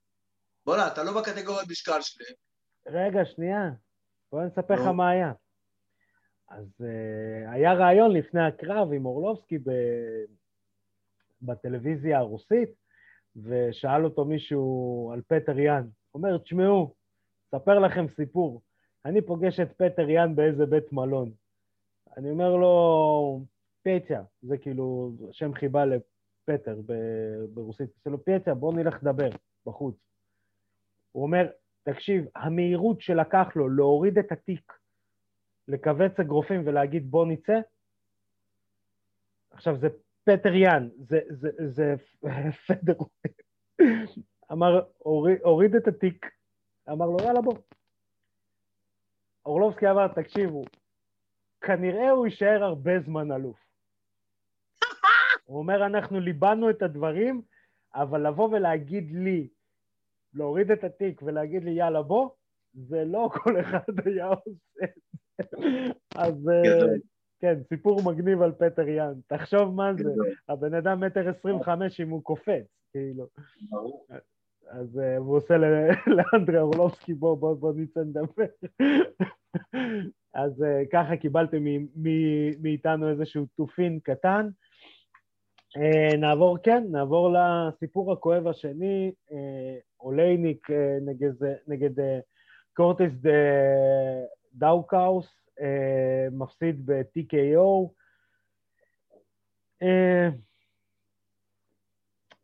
[0.65, 2.25] בוא'נה, אתה לא בקטגוריית משקל שלי.
[2.87, 3.69] רגע, שנייה.
[4.31, 5.33] בוא נספר לך מה היה.
[6.49, 9.71] אז uh, היה ראיון לפני הקרב עם אורלובסקי ב...
[11.41, 12.69] בטלוויזיה הרוסית,
[13.35, 15.87] ושאל אותו מישהו על פטר יאן.
[16.13, 16.93] אומר, תשמעו,
[17.49, 18.61] אספר לכם סיפור.
[19.05, 21.31] אני פוגש את פטר יאן באיזה בית מלון.
[22.17, 23.45] אני אומר לו,
[23.81, 26.79] פטיה, זה כאילו שם חיבה לפטר
[27.53, 27.89] ברוסית.
[27.97, 29.29] עושה לו, פטיה, בוא נלך לדבר
[29.65, 30.10] בחוץ.
[31.11, 31.47] הוא אומר,
[31.83, 34.73] תקשיב, המהירות שלקח לו להוריד את התיק,
[35.67, 37.59] לכווץ אגרופים ולהגיד בוא נצא,
[39.51, 39.87] עכשיו זה
[40.23, 41.95] פטר יאן, זה, זה, זה
[42.67, 42.97] פדר,
[44.51, 46.25] אמר, הוריד, הוריד את התיק,
[46.89, 47.57] אמר לו יאללה בוא.
[49.45, 50.63] אורלובסקי אמר, תקשיבו,
[51.61, 53.59] כנראה הוא יישאר הרבה זמן אלוף.
[55.45, 57.41] הוא אומר, אנחנו ליבנו את הדברים,
[57.95, 59.47] אבל לבוא ולהגיד לי,
[60.33, 62.29] להוריד את התיק ולהגיד לי יאללה בוא,
[62.73, 64.51] זה לא כל אחד היה עושה
[64.83, 65.47] את זה.
[66.15, 66.95] אז אה,
[67.39, 69.13] כן, סיפור מגניב על פטר יאן.
[69.27, 70.09] תחשוב מה זה,
[70.49, 73.27] הבן אדם מטר עשרים וחמש אם הוא קופץ, כאילו.
[74.67, 75.57] אז uh, הוא עושה
[76.17, 78.45] לאנדרי אורלובסקי, בוא, בוא, בוא נצא נדבר.
[80.33, 81.63] אז uh, ככה קיבלתם
[82.61, 84.49] מאיתנו איזשהו תופין קטן.
[85.77, 89.33] Uh, נעבור, כן, נעבור לסיפור הכואב השני, uh,
[89.99, 90.73] אולייניק uh,
[91.05, 91.33] נגד,
[91.67, 92.03] נגד
[92.73, 93.11] קורטיס
[94.53, 95.27] דאוקאוס,
[95.59, 95.63] uh,
[96.31, 97.89] מפסיד ב-TKO.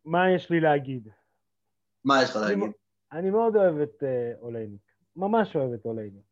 [0.05, 1.09] מה יש לי להגיד?
[2.05, 2.71] מה יש לך להגיד?
[3.11, 4.03] אני, מאוד אוהב את
[4.41, 4.81] אולייניק,
[5.15, 6.25] ממש אוהב את אולייניק.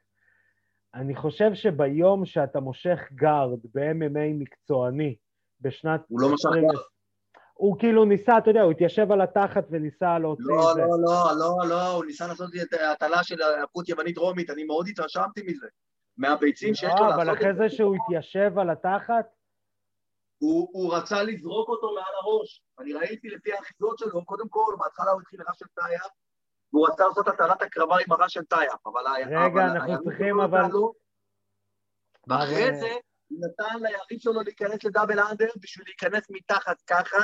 [0.94, 5.16] אני חושב שביום שאתה מושך guard ב-MMA מקצועני
[5.62, 6.02] בשנת...
[6.08, 6.84] הוא לא משך גארד.
[7.54, 10.82] הוא כאילו ניסה, אתה יודע, הוא התיישב על התחת וניסה להוציא לא, את זה.
[10.82, 14.88] לא, לא, לא, לא, הוא ניסה לעשות את ההטלה של הפות יוונית רומית, אני מאוד
[14.88, 15.68] התרשמתי מזה.
[16.18, 17.22] מהביצים שיש לו לעשות את זה.
[17.22, 19.26] אבל אחרי זה שהוא התיישב על התחת?
[20.38, 22.64] הוא, הוא רצה לזרוק אותו מעל הראש.
[22.80, 26.12] אני ראיתי לפי האחיזות שלו, קודם כל, בהתחלה הוא התחיל לרש של טייף,
[26.74, 29.02] והוא רצה לעשות הטלת הקרבה עם הרש של טייף, אבל...
[29.26, 30.62] רגע, אבל, אנחנו צריכים אבל...
[30.72, 30.94] לו,
[32.28, 33.00] ואחרי זה הוא
[33.32, 37.18] נתן ליריב שלו להיכנס לדאבל אנדר בשביל להיכנס מתחת ככה,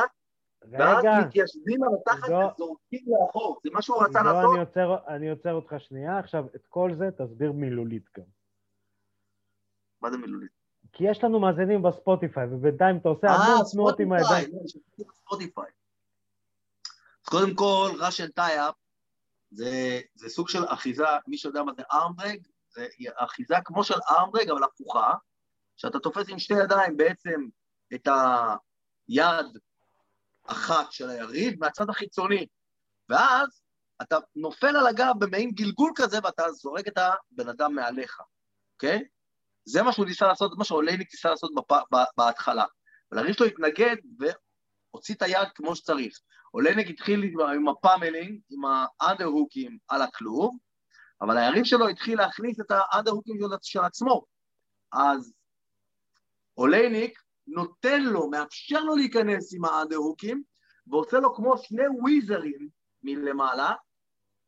[0.71, 4.51] ואז מתיישבים על התחת וזורקים לאחור, זה מה שהוא רצה לעשות.
[4.51, 8.23] אני עוצר, אני עוצר אותך שנייה, עכשיו את כל זה תסביר מילולית גם.
[10.01, 10.51] מה זה מילולית?
[10.93, 14.49] כי יש לנו מאזינים בספוטיפיי, ובינתיים אתה עושה המון תנועות עם הידיים.
[14.53, 15.71] אה, ספוטיפיי.
[17.23, 18.75] אז קודם כל, Russian tie-up
[19.51, 24.49] זה, זה סוג של אחיזה, מי שיודע מה זה armdrag, זה אחיזה כמו של armdrag,
[24.49, 25.13] אבל הפוכה,
[25.81, 27.47] שאתה תופס עם שתי ידיים בעצם
[27.93, 29.57] את היד
[30.43, 32.47] אחת של היריב מהצד החיצוני,
[33.09, 33.61] ואז
[34.01, 38.19] אתה נופל על הגב במעין גלגול כזה ואתה זורק את הבן אדם מעליך,
[38.73, 39.03] אוקיי?
[39.65, 41.77] זה מה שהוא ניסה לעשות, מה שאולייניק ניסה לעשות בפ...
[42.17, 42.65] בהתחלה.
[43.11, 46.19] והיריב שלו התנגד והוציא את היד כמו שצריך.
[46.53, 47.23] אולייניק התחיל
[47.55, 48.61] עם ה pummeling, עם
[49.01, 50.57] ה underhook ים על הכלוב,
[51.21, 54.25] אבל היריב שלו התחיל להכניס את ה underhook ים של עצמו.
[54.91, 55.33] אז
[56.61, 60.43] אולייניק נותן לו, מאפשר לו להיכנס עם ה underhook ים,
[60.87, 62.69] ועושה לו כמו שני whizzer ים
[63.03, 63.73] מלמעלה,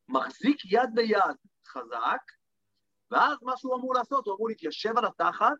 [0.09, 1.35] מחזיק יד ביד
[1.67, 2.21] חזק,
[3.11, 5.57] ואז מה שהוא אמור לעשות, הוא אמור להתיישב על התחת,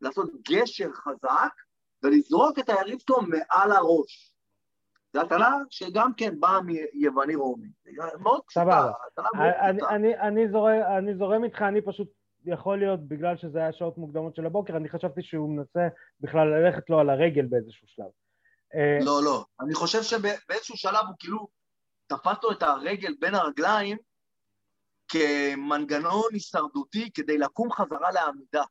[0.00, 1.52] לעשות גשר חזק,
[2.02, 4.34] ולזרוק את היריב שלו מעל הראש.
[5.12, 6.60] זו הטלה שגם כן באה
[6.94, 7.68] מיווני רומי.
[8.20, 9.94] מאוד פשוטה, הטלה מאוד פשוטה.
[9.94, 12.08] אני, אני, זורם, אני זורם איתך, אני פשוט,
[12.46, 15.88] יכול להיות, בגלל שזה היה שעות מוקדמות של הבוקר, אני חשבתי שהוא מנסה
[16.20, 18.10] בכלל ללכת לו על הרגל באיזשהו שלב.
[18.74, 19.44] אה, לא, לא.
[19.60, 21.48] אני חושב שבאיזשהו שלב הוא כאילו
[22.06, 23.96] תפס לו את הרגל בין הרגליים,
[25.08, 28.62] כמנגנון הישרדותי כדי לקום חזרה לעמידה.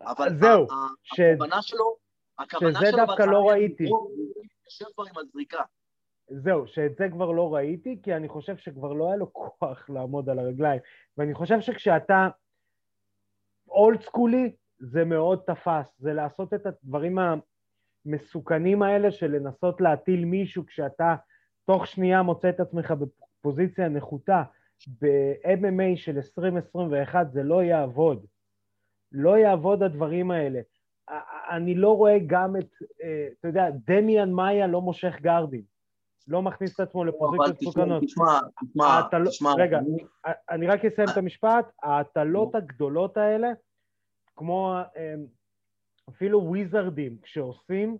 [0.00, 0.66] אבל זהו,
[1.02, 1.20] ש...
[1.20, 1.96] הכוונה שלו,
[2.38, 3.84] הכוונה שזה שלו דווקא לא ראיתי.
[4.64, 5.62] יושב כבר עם הזריקה.
[6.28, 10.28] זהו, שאת זה כבר לא ראיתי, כי אני חושב שכבר לא היה לו כוח לעמוד
[10.28, 10.80] על הרגליים.
[11.18, 12.28] ואני חושב שכשאתה
[13.70, 15.94] אולד סקולי, זה מאוד תפס.
[15.98, 17.18] זה לעשות את הדברים
[18.06, 21.14] המסוכנים האלה של לנסות להטיל מישהו כשאתה
[21.66, 22.94] תוך שנייה מוצא את עצמך
[23.40, 24.42] בפוזיציה נחותה.
[25.00, 28.26] ב-MMA של 2021 זה לא יעבוד.
[29.12, 30.60] לא יעבוד הדברים האלה.
[31.50, 32.68] אני לא רואה גם את,
[33.02, 35.62] אה, אתה יודע, דמיאן מאיה לא מושך גרדים.
[36.28, 38.02] לא מכניס את עצמו לפוזיציות מסוכנות.
[38.02, 39.50] תשמע, תשמע, תשמע.
[39.58, 39.78] רגע,
[40.50, 41.70] אני רק אסיים את המשפט.
[41.82, 43.48] ההטלות הגדולות האלה,
[44.36, 45.14] כמו אה,
[46.08, 47.96] אפילו וויזרדים, כשעושים,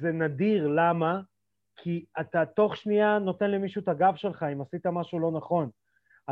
[0.00, 1.20] זה נדיר, למה?
[1.76, 5.70] כי אתה תוך שנייה נותן למישהו את הגב שלך אם עשית משהו לא נכון.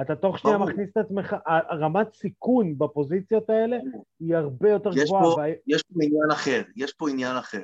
[0.00, 1.36] אתה תוך שנייה מכניס את עצמך,
[1.70, 3.76] רמת סיכון בפוזיציות האלה
[4.20, 5.48] היא הרבה יותר גבוהה.
[5.66, 7.62] יש פה עניין אחר, יש פה עניין אחר.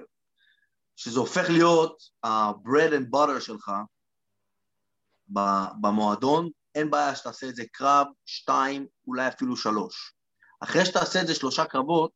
[0.96, 3.72] שזה הופך להיות ה-bread and butter שלך
[5.80, 10.14] במועדון, אין בעיה שתעשה את זה קרב, שתיים, אולי אפילו שלוש.
[10.60, 12.12] אחרי שתעשה את זה שלושה קרבות,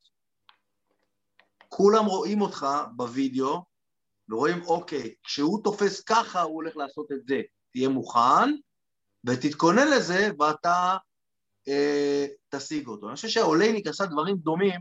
[1.69, 3.65] כולם רואים אותך בווידאו,
[4.29, 7.41] ורואים, אוקיי, כשהוא תופס ככה, הוא הולך לעשות את זה.
[7.73, 8.55] תהיה מוכן,
[9.27, 10.97] ותתכונן לזה, ואתה
[11.69, 13.09] אה, תשיג אותו.
[13.09, 14.81] אני חושב שאולייניק עשה דברים דומים,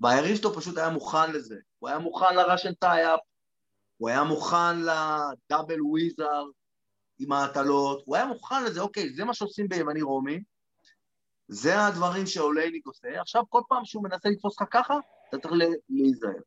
[0.00, 1.56] והיריב שלו פשוט היה מוכן לזה.
[1.78, 3.20] הוא היה מוכן ל Russian tie-up,
[3.96, 6.42] הוא היה מוכן ל double whizzer
[7.18, 10.42] עם ההטלות, הוא היה מוכן לזה, אוקיי, זה מה שעושים ביווני רומי,
[11.48, 13.20] זה הדברים שאולייניק עושה.
[13.20, 14.94] עכשיו, כל פעם שהוא מנסה לתפוס לך ככה,
[15.28, 15.54] אתה צריך
[15.88, 16.42] להיזהר.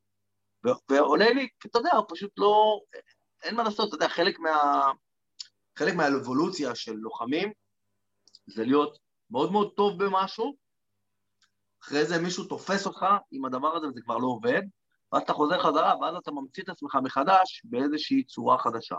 [0.90, 2.80] ועולייניק, אתה יודע, הוא פשוט לא...
[3.44, 4.92] אין מה לעשות, אתה יודע, חלק מה...
[5.78, 7.52] חלק מהאבולוציה של לוחמים
[8.46, 8.98] זה להיות
[9.32, 10.56] מאוד מאוד טוב במשהו,
[11.84, 14.62] אחרי זה מישהו תופס אותך עם הדבר הזה וזה כבר לא עובד,
[15.12, 18.96] ואז אתה חוזר חזרה, ואז אתה ממציא את עצמך מחדש באיזושהי צורה חדשה.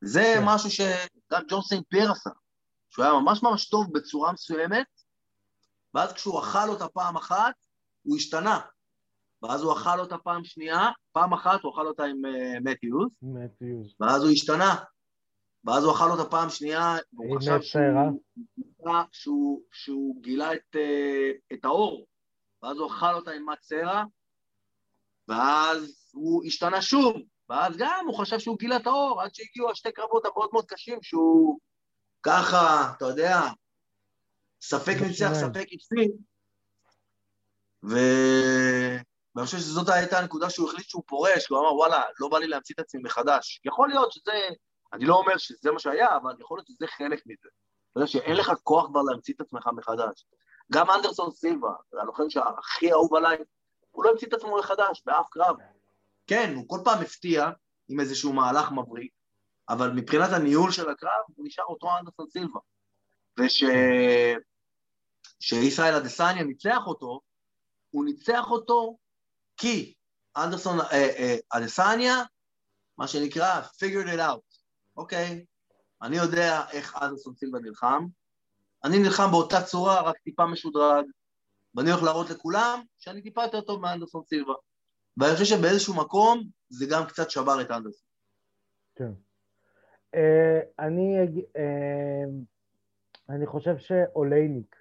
[0.00, 0.42] זה כן.
[0.44, 2.30] משהו שגם ג'ון סיינט פייר עשה,
[2.90, 4.86] שהוא היה ממש ממש טוב בצורה מסוימת,
[5.94, 7.54] ואז כשהוא אכל אותה פעם אחת,
[8.02, 8.60] הוא השתנה.
[9.42, 12.22] ואז הוא אכל אותה פעם שנייה, פעם אחת הוא אכל אותה עם
[12.64, 14.74] מתיוז, uh, מתיוז, ואז הוא השתנה.
[15.64, 21.64] ואז הוא אכל אותה פעם שנייה, והוא חשב שהוא, שהוא, שהוא גילה את, אה, את
[21.64, 22.06] האור,
[22.62, 24.04] ואז הוא אכל אותה עם מצרה,
[25.28, 27.16] ואז הוא השתנה שוב,
[27.48, 30.98] ואז גם הוא חשב שהוא גילה את האור, עד שהגיעו השתי קרבות המאוד מאוד קשים,
[31.02, 31.58] שהוא
[32.22, 33.40] ככה, אתה יודע,
[34.62, 36.10] ספק ניצח, ספק הפסיד,
[37.90, 37.96] ו...
[39.34, 42.46] ואני חושב שזאת הייתה הנקודה שהוא החליט שהוא פורש, הוא אמר, וואלה, לא בא לי
[42.46, 43.60] להמציא את עצמי מחדש.
[43.64, 44.32] יכול להיות שזה
[44.94, 47.48] אני לא אומר שזה מה שהיה, אבל יכול להיות שזה חלק מזה.
[47.92, 50.26] אתה יודע שאין לך כוח כבר להמציא את עצמך מחדש.
[50.72, 53.36] גם אנדרסון סילבה, הלוחם שהכי אהוב עליי,
[53.94, 55.56] הוא לא המציא את עצמו מחדש באף קרב.
[56.26, 57.50] כן, הוא כל פעם הפתיע
[57.88, 59.12] עם איזשהו מהלך מבריק,
[59.68, 62.60] אבל מבחינת הניהול של הקרב, הוא נשאר אותו אנדרסון סילבה.
[65.40, 67.20] ושישראל אדסניה ניצח אותו,
[67.90, 68.96] הוא ניצח אותו
[69.56, 69.94] כי
[70.36, 72.14] אנדרסון אה, אה, אדסניה,
[72.98, 74.58] מה שנקרא, figured it out.
[74.96, 75.44] אוקיי,
[76.02, 78.06] אני יודע איך אדרסון סילבה נלחם,
[78.84, 81.04] אני נלחם באותה צורה, רק טיפה משודרג,
[81.74, 84.52] ואני הולך להראות לכולם שאני טיפה יותר טוב מאנדרסון סילבה.
[85.16, 88.08] ואני חושב שבאיזשהו מקום זה גם קצת שבר את אנדרסון.
[88.94, 89.12] כן.
[90.16, 90.18] Uh,
[90.78, 92.30] אני, uh,
[93.28, 94.76] אני חושב שאולייניק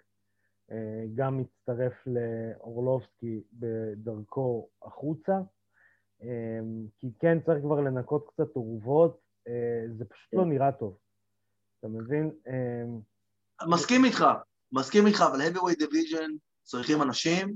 [0.69, 0.73] uh,
[1.15, 5.33] גם מצטרף לאורלובסקי בדרכו החוצה,
[6.21, 6.25] uh,
[6.99, 10.97] כי כן צריך כבר לנקות קצת אורוות, אה, זה פשוט לא נראה טוב.
[11.79, 12.31] אתה מבין?
[12.47, 12.83] אה,
[13.69, 14.25] מסכים איתך,
[14.71, 16.31] מסכים איתך, אבל heavyweight division
[16.63, 17.55] צריכים אנשים,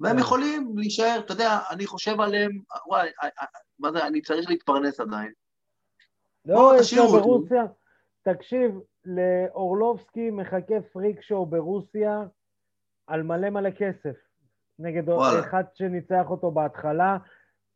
[0.00, 0.22] והם כן.
[0.22, 2.50] יכולים להישאר, אתה יודע, אני חושב עליהם,
[2.86, 3.28] וואי, אה,
[3.78, 5.32] מה זה, אני צריך להתפרנס עדיין.
[6.44, 7.64] לא, יש לו ברוסיה,
[8.22, 12.22] תקשיב, לאורלובסקי מחכה פריק שואו ברוסיה
[13.06, 14.16] על מלא מלא כסף.
[14.78, 15.02] נגד
[15.40, 17.18] אחד שניצח אותו בהתחלה,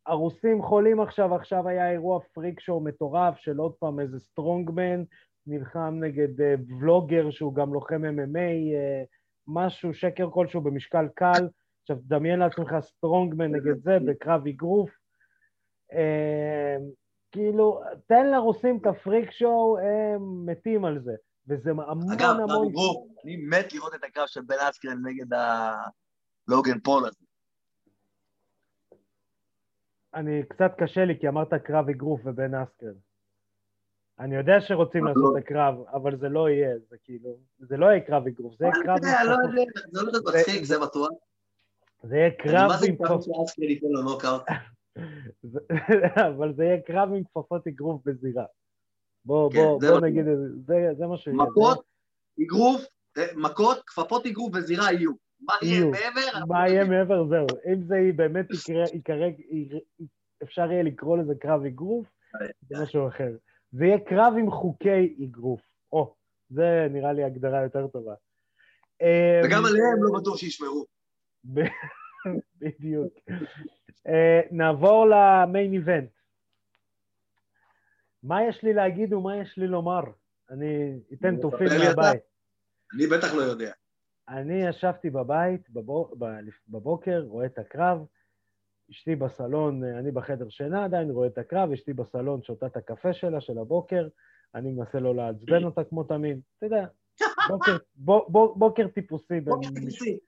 [0.07, 5.03] הרוסים חולים עכשיו, עכשיו היה אירוע פריק שואו מטורף של עוד פעם איזה סטרונגמן,
[5.47, 6.29] נלחם נגד
[6.81, 9.03] ולוגר שהוא גם לוחם MMA, אה,
[9.49, 11.49] משהו, שקר כלשהו במשקל קל.
[11.83, 14.91] עכשיו, דמיין לעצמך strongman נגד זה בקרב אגרוף.
[15.93, 15.97] Uh,
[17.33, 21.13] כאילו, תן לרוסים את ה freak show, הם מתים על זה.
[21.49, 22.67] וזה המון אגב, המון...
[22.67, 22.81] אגב,
[23.25, 27.25] אני מת לראות את הקרב של בן אסקרן נגד הלוגן פול הזה.
[30.15, 32.93] אני, קצת קשה לי, כי אמרת קרב אגרוף ובן אסקרן.
[34.19, 38.01] אני יודע שרוצים לעשות את הקרב, אבל זה לא יהיה, זה כאילו, זה לא יהיה
[38.01, 38.97] קרב אגרוף, זה יהיה קרב...
[39.03, 39.37] אני יודע, לא
[39.91, 41.09] זה לא מצחיק, זה בטוח.
[42.03, 43.27] זה יהיה קרב עם כפפות...
[46.37, 48.45] אבל זה יהיה קרב עם כפפות אגרוף בזירה.
[49.25, 51.37] בוא, כן, בוא, בוא נגיד את זה, זה מה שיהיה.
[51.37, 51.85] מכות,
[52.43, 52.85] אגרוף,
[53.19, 55.13] אה, מכות, כפפות אגרוף בזירה יהיו.
[55.41, 56.45] מה יהיה מעבר?
[56.49, 57.47] מה יהיה מעבר, זהו.
[57.73, 58.47] אם זה באמת
[58.95, 59.27] יקרה,
[60.43, 62.07] אפשר יהיה לקרוא לזה קרב אגרוף,
[62.69, 63.31] זה משהו אחר.
[63.77, 65.61] זה יהיה קרב עם חוקי אגרוף.
[65.93, 66.15] או,
[66.51, 68.15] זה נראה לי הגדרה יותר טובה.
[69.45, 70.85] וגם עליהם לא בטוח שישמרו.
[72.61, 73.13] בדיוק.
[74.51, 76.11] נעבור למיין איבנט.
[78.23, 80.03] מה יש לי להגיד ומה יש לי לומר?
[80.51, 82.23] אני אתן תופים מהבית.
[82.95, 83.73] אני בטח לא יודע.
[84.29, 85.71] אני ישבתי בבית
[86.69, 87.99] בבוקר, רואה את הקרב,
[88.91, 93.41] אשתי בסלון, אני בחדר שינה עדיין, רואה את הקרב, אשתי בסלון שותה את הקפה שלה
[93.41, 94.09] של הבוקר,
[94.55, 96.87] אני מנסה לא לעצבן אותה כמו תמיד, אתה יודע,
[97.51, 99.41] בוקר, בוקר, בוקר טיפוסי.
[99.41, 100.19] בוקר טיפוסי.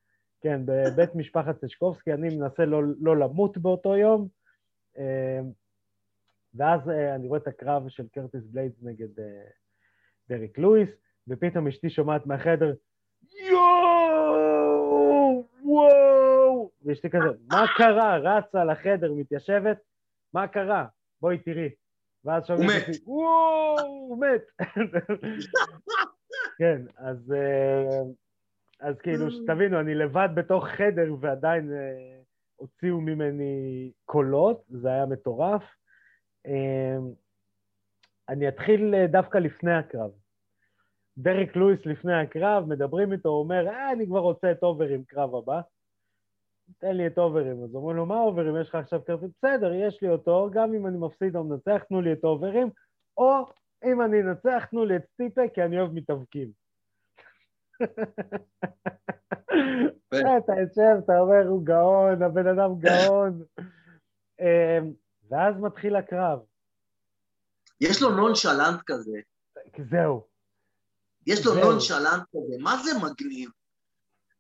[0.41, 4.29] כן, בבית משפחת סשקובסקי, אני מנסה לא, לא למות באותו יום,
[4.99, 5.41] אה,
[6.55, 9.45] ואז אה, אני רואה את הקרב של קרטיס בליידס נגד אה,
[10.29, 10.91] דריק לואיס,
[11.29, 12.75] ופתאום אשתי שומעת מהחדר,
[13.51, 14.79] יואו,
[15.65, 16.18] וואו,
[16.83, 18.17] ואשתי כזה, מה קרה?
[18.17, 19.79] רצה לחדר, מתיישבת,
[20.33, 20.87] מה קרה?
[21.21, 21.69] בואי תראי.
[22.25, 24.43] ואז שומעים אותי, וואו, הוא מת.
[26.59, 28.01] כן, אז, אה,
[28.81, 32.21] אז כאילו, שתבינו, אני לבד בתוך חדר ועדיין אה,
[32.57, 35.63] הוציאו ממני קולות, זה היה מטורף.
[36.47, 36.97] אה,
[38.29, 40.11] אני אתחיל דווקא לפני הקרב.
[41.19, 45.35] דריק לואיס לפני הקרב, מדברים איתו, הוא אומר, אה, אני כבר רוצה את אוברים קרב
[45.35, 45.61] הבא.
[46.79, 47.65] תן לי את אוברים.
[47.65, 48.61] אז אומרים לו, מה אוברים?
[48.61, 49.31] יש לך עכשיו קרטיס?
[49.39, 52.71] בסדר, יש לי אותו, גם אם אני מפסיד או מנצח, תנו לי את אוברים,
[53.17, 53.47] או
[53.85, 56.51] אם אני אנצח, תנו לי את סטיפה, כי אני אוהב מתאבקים.
[60.39, 63.43] אתה יושב, אתה אומר, הוא גאון, הבן אדם גאון.
[64.41, 64.93] אמ,
[65.31, 66.39] ואז מתחיל הקרב.
[67.81, 69.19] יש לו נונשלנט כזה.
[69.91, 70.27] זהו.
[71.27, 73.51] יש לו נונשלנט כזה, מה זה מגניב?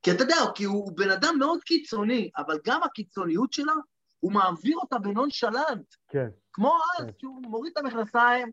[0.03, 3.73] כי אתה יודע, כי הוא בן אדם מאוד קיצוני, אבל גם הקיצוניות שלו,
[4.21, 5.95] הוא מעביר אותה בנונשלנט.
[6.09, 6.29] כן.
[6.53, 7.13] כמו אז, כן.
[7.19, 8.51] שהוא מוריד את המכנסיים,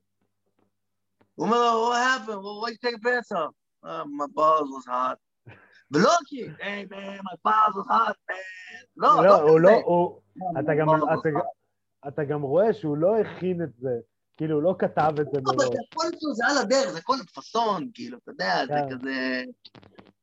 [1.35, 2.41] הוא אומר לו, what happened?
[2.43, 3.53] Well, why you take a pants off?
[3.83, 5.17] Uh, my balls was hot.
[5.91, 8.85] ולא כי, היי, man, my balls was hot, man.
[8.97, 10.21] לא, לא, הוא לא, הוא,
[10.59, 10.87] אתה גם,
[12.07, 13.99] אתה גם רואה שהוא לא הכין את זה.
[14.37, 15.55] כאילו, הוא לא כתב את זה מראש.
[15.55, 18.95] אבל הכל זה על הדרך, זה הכל פאסון, כאילו, אתה יודע, זה כן.
[18.95, 19.43] כזה...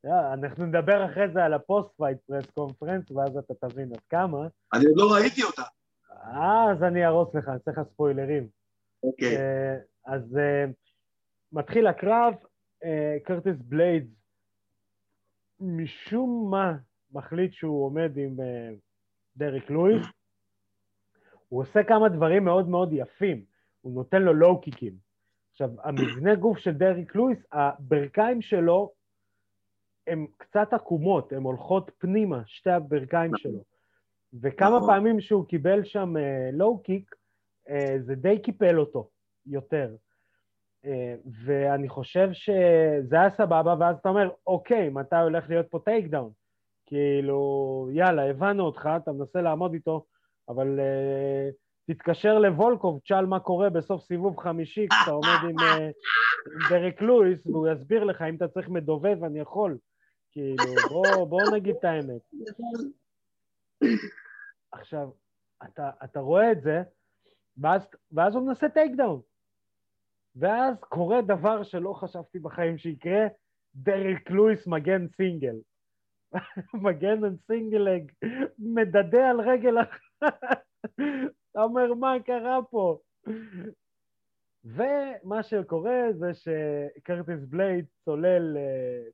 [0.05, 4.47] אנחנו נדבר אחרי זה על ה post-fight press conference, ואז אתה תבין עד כמה.
[4.73, 5.63] אני עוד לא ראיתי אותה.
[6.25, 8.49] אה, אז אני אהרוס לך, אני צריך לך ספוילרים.
[9.03, 9.37] אוקיי.
[9.37, 9.77] אה,
[10.07, 10.65] אז אה,
[11.53, 12.35] מתחיל הקרב,
[13.25, 14.09] קרטיס בליידס
[15.61, 16.77] משום מה
[17.13, 18.37] מחליט שהוא עומד עם
[19.37, 20.07] דריק לואיס.
[21.49, 23.45] הוא עושה כמה דברים מאוד מאוד יפים.
[23.81, 24.93] הוא נותן לו לואו קיקים.
[25.51, 28.93] עכשיו, המבנה גוף של דריק לואיס, הברכיים שלו
[30.07, 33.63] הן קצת עקומות, הן הולכות פנימה, שתי הברכיים שלו.
[34.41, 34.89] וכמה נכון.
[34.89, 36.15] פעמים שהוא קיבל שם
[36.53, 37.15] לואו uh, קיק,
[37.69, 39.09] uh, זה די קיפל אותו
[39.47, 39.95] יותר.
[40.85, 40.89] Uh,
[41.45, 46.31] ואני חושב שזה היה סבבה, ואז אתה אומר, אוקיי, מתי הולך להיות פה takedown?
[46.87, 50.05] כאילו, יאללה, הבנו אותך, אתה מנסה לעמוד איתו,
[50.49, 55.83] אבל uh, תתקשר לוולקוב, תשאל מה קורה בסוף סיבוב חמישי כשאתה עומד עם, uh,
[56.53, 59.77] עם דרק לואיס, והוא יסביר לך אם אתה צריך מדובב, אני יכול.
[60.33, 62.23] כאילו, בוא, בוא נגיד את האמת.
[64.73, 65.11] עכשיו,
[65.65, 66.83] אתה, אתה רואה את זה,
[67.57, 69.21] ואז, ואז הוא מנסה takedown.
[70.37, 73.27] ואז קורה דבר שלא חשבתי בחיים שיקרה,
[73.75, 75.57] דרק לואיס מגן סינגל.
[76.85, 78.13] מגן על single-leg,
[78.59, 80.63] מדדה על רגל אחת.
[81.51, 82.99] אתה אומר, מה קרה פה?
[84.65, 88.57] ומה שקורה זה שקרטיס בלייד צולל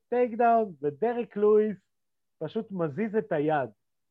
[0.09, 1.77] takedown, ודרק לואיס
[2.39, 3.71] פשוט מזיז את היד.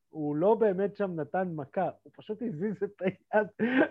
[0.09, 3.47] הוא לא באמת שם נתן מכה, הוא פשוט הזיז את היד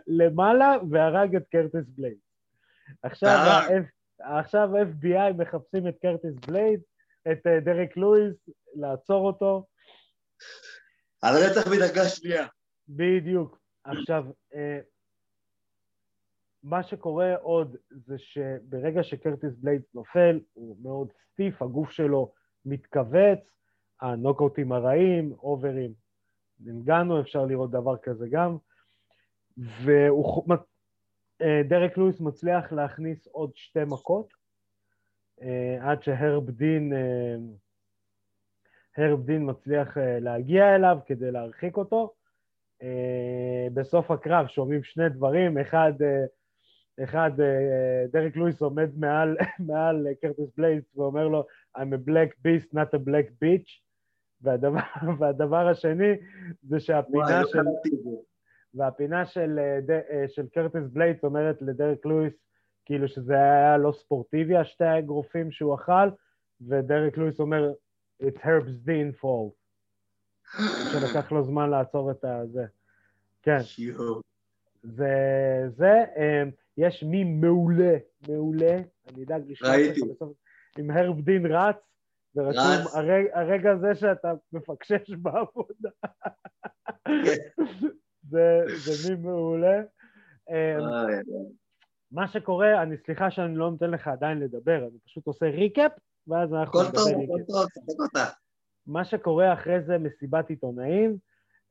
[0.07, 2.19] למעלה והרג את קרטיס בלייד.
[3.03, 3.61] עכשיו,
[4.21, 6.81] עכשיו FBI מחפשים את קרטיס בלייד,
[7.33, 8.35] את אה, דרק לואיס,
[8.75, 9.67] לעצור אותו.
[11.23, 12.47] על רצח מדרגה שנייה.
[12.89, 13.59] בדיוק.
[13.85, 14.25] עכשיו,
[14.55, 14.79] אה,
[16.69, 22.33] מה שקורה עוד זה שברגע שקרטיס בליידס נופל, הוא מאוד סטיף, הגוף שלו
[22.65, 23.39] מתכווץ,
[24.01, 25.93] הנוקאוטים הרעים, אוברים,
[26.61, 28.57] נגענו, אפשר לראות דבר כזה גם,
[29.59, 30.61] ודרק
[31.93, 34.29] אה, לואיס מצליח להכניס עוד שתי מכות,
[35.43, 37.37] אה, עד שהרב דין, אה,
[38.97, 42.13] הרב דין מצליח להגיע אליו כדי להרחיק אותו.
[43.75, 45.93] בסוף הקרב שומעים שני דברים, אחד
[47.05, 49.37] אחד, אה, דריק לואיס עומד מעל,
[49.69, 51.45] מעל קרטיס בלייס ואומר לו,
[51.79, 53.81] I'm a black beast, not a black bitch,
[54.43, 54.81] והדבר,
[55.19, 56.13] והדבר השני
[56.63, 57.59] זה שהפינה לא של...
[58.75, 59.59] והפינה של,
[59.91, 62.33] אה, של קרטיס בלייס אומרת לדריק לואיס,
[62.85, 66.09] כאילו שזה היה לא ספורטיבי, השתי האגרופים שהוא אכל,
[66.69, 67.73] ודרק לואיס אומר,
[68.23, 69.55] It's Herb's Dean fault.
[70.93, 72.65] שלקח לו זמן לעצור את הזה.
[73.43, 73.59] כן.
[74.83, 77.97] זה, זה, אמ, יש מי מעולה,
[78.29, 80.01] מעולה, אני אדאג לשמוע ראיתי.
[80.79, 81.77] עם הרב דין רץ,
[82.37, 82.95] ורשום רץ.
[82.95, 85.91] הרג, הרגע הזה שאתה מפקשש בעבודה.
[88.31, 89.83] זה, זה מי מעולה.
[90.51, 90.79] אמ,
[92.13, 95.93] מה שקורה, אני סליחה שאני לא נותן לך עדיין לדבר, אני פשוט עושה recap,
[96.27, 98.29] ואז אנחנו נדבר recap.
[98.87, 101.17] מה שקורה אחרי זה, מסיבת עיתונאים,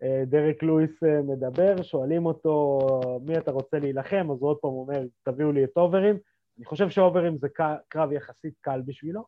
[0.04, 2.80] דרק לואיס אה, מדבר, שואלים אותו
[3.22, 6.18] מי אתה רוצה להילחם, אז הוא עוד פעם אומר, תביאו לי את אוברים.
[6.58, 7.48] אני חושב שאוברים זה
[7.90, 9.26] קרב יחסית קל בשבילו.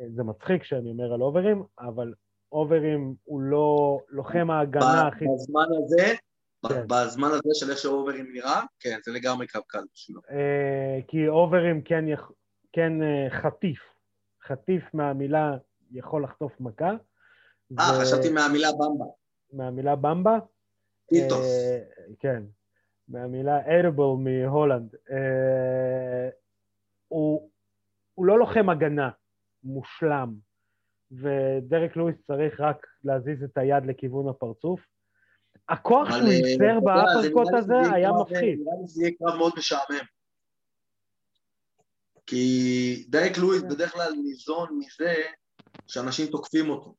[0.00, 2.14] אה, זה מצחיק שאני אומר על אוברים, אבל
[2.52, 5.24] אוברים הוא לא לוחם ההגנה הכי...
[5.34, 6.14] בזמן הזה,
[6.68, 6.86] כן.
[6.86, 10.20] בזמן הזה של איך שאוברים נראה, כן, זה לגמרי קו קל בשבילו.
[10.30, 12.04] אה, כי אוברים כן.
[12.72, 13.80] כן אה, חטיף.
[14.46, 15.56] חטיף מהמילה
[15.92, 16.90] יכול לחטוף מכה.
[16.90, 16.96] אה,
[17.98, 19.04] ו- חשבתי מהמילה במבה.
[19.54, 20.38] מהמילה במבה.
[21.08, 21.46] טיטוס.
[21.46, 21.78] אה,
[22.18, 22.42] כן,
[23.08, 24.94] מהמילה edible מהולנד.
[25.10, 26.28] אה,
[27.08, 27.50] הוא,
[28.14, 29.10] הוא לא לוחם הגנה
[29.64, 30.34] מושלם,
[31.10, 34.80] ודרק לואיס צריך רק להזיז את היד לכיוון הפרצוף.
[35.68, 38.58] הכוח שהוא אה, ייצר באפרקוט זה הזה היה מפחיד.
[38.58, 40.04] נראה לי שזה יהיה קרב מאוד משעמם.
[42.26, 43.68] כי דייק לואיס כן.
[43.68, 45.14] בדרך כלל ניזון מזה
[45.86, 46.94] שאנשים תוקפים אותו.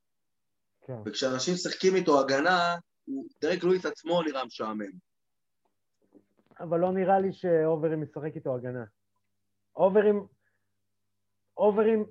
[0.87, 0.97] כן.
[1.05, 2.75] וכשאנשים משחקים איתו הגנה,
[3.41, 4.91] דרק לואיס עצמו נראה משעמם.
[6.59, 8.83] אבל לא נראה לי שאוברים ישחק איתו הגנה.
[9.75, 10.27] אוברים,
[11.57, 12.05] אוברים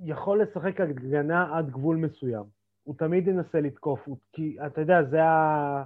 [0.00, 2.44] יכול לשחק הגנה עד גבול מסוים.
[2.82, 5.84] הוא תמיד ינסה לתקוף, הוא, כי אתה יודע, זה, ה,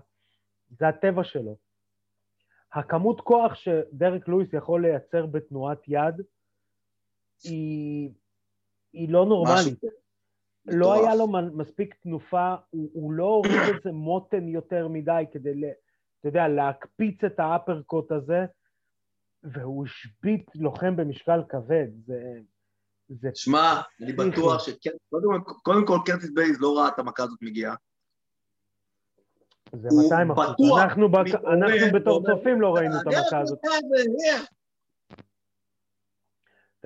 [0.78, 1.56] זה הטבע שלו.
[2.72, 6.20] הכמות כוח שדרק לואיס יכול לייצר בתנועת יד
[7.44, 8.10] היא,
[8.92, 10.03] היא לא נורמלית.
[10.66, 10.94] לא.
[10.94, 15.64] היה לו מספיק תנופה, הוא, הוא לא הוריד איזה מותן יותר מדי כדי, ל,
[16.20, 18.44] אתה יודע, להקפיץ את האפרקוט הזה,
[19.42, 21.88] והוא השבית לוחם במשקל כבד.
[22.06, 22.22] זה...
[23.08, 27.74] זה שמע, אני בטוח שקודם כל קרטיס בייז לא ראה את המכה הזאת מגיעה.
[29.72, 30.78] זה הוא 200 אחוז.
[30.82, 31.26] אנחנו, בק...
[31.26, 33.58] מתעורר אנחנו בתור צופים לא ראינו את המכה הזאת.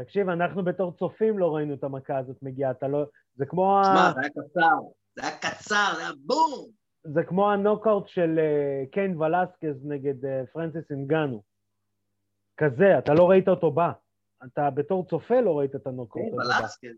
[0.03, 2.71] תקשיב, אנחנו בתור צופים לא ראינו את המכה הזאת מגיעה.
[2.71, 3.05] אתה לא...
[3.37, 4.13] זה כמו, שמע, ה...
[4.13, 4.79] זה היה קצר,
[5.17, 6.67] זה היה קצר, זה היה בום!
[7.05, 11.43] זה כמו הנוקאוט של אה, קיין ולסקז נגד אה, פרנסיס אינגנו.
[12.57, 13.93] כזה, אתה לא ראית אותו בא.
[14.45, 16.63] אתה בתור צופה לא ראית את הנוקאוט הזה בא.
[16.63, 16.97] ולסקז.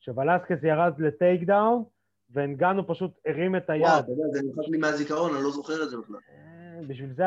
[0.00, 1.84] שוולסקס ירד ל takedown,
[2.30, 4.04] ואנגנו פשוט הרים את וואו, היד.
[4.04, 6.16] אתה יודע, זה נמחק לי מהזיכרון, אני לא זוכר את זה בכלל.
[6.16, 7.24] אה, בשביל זה,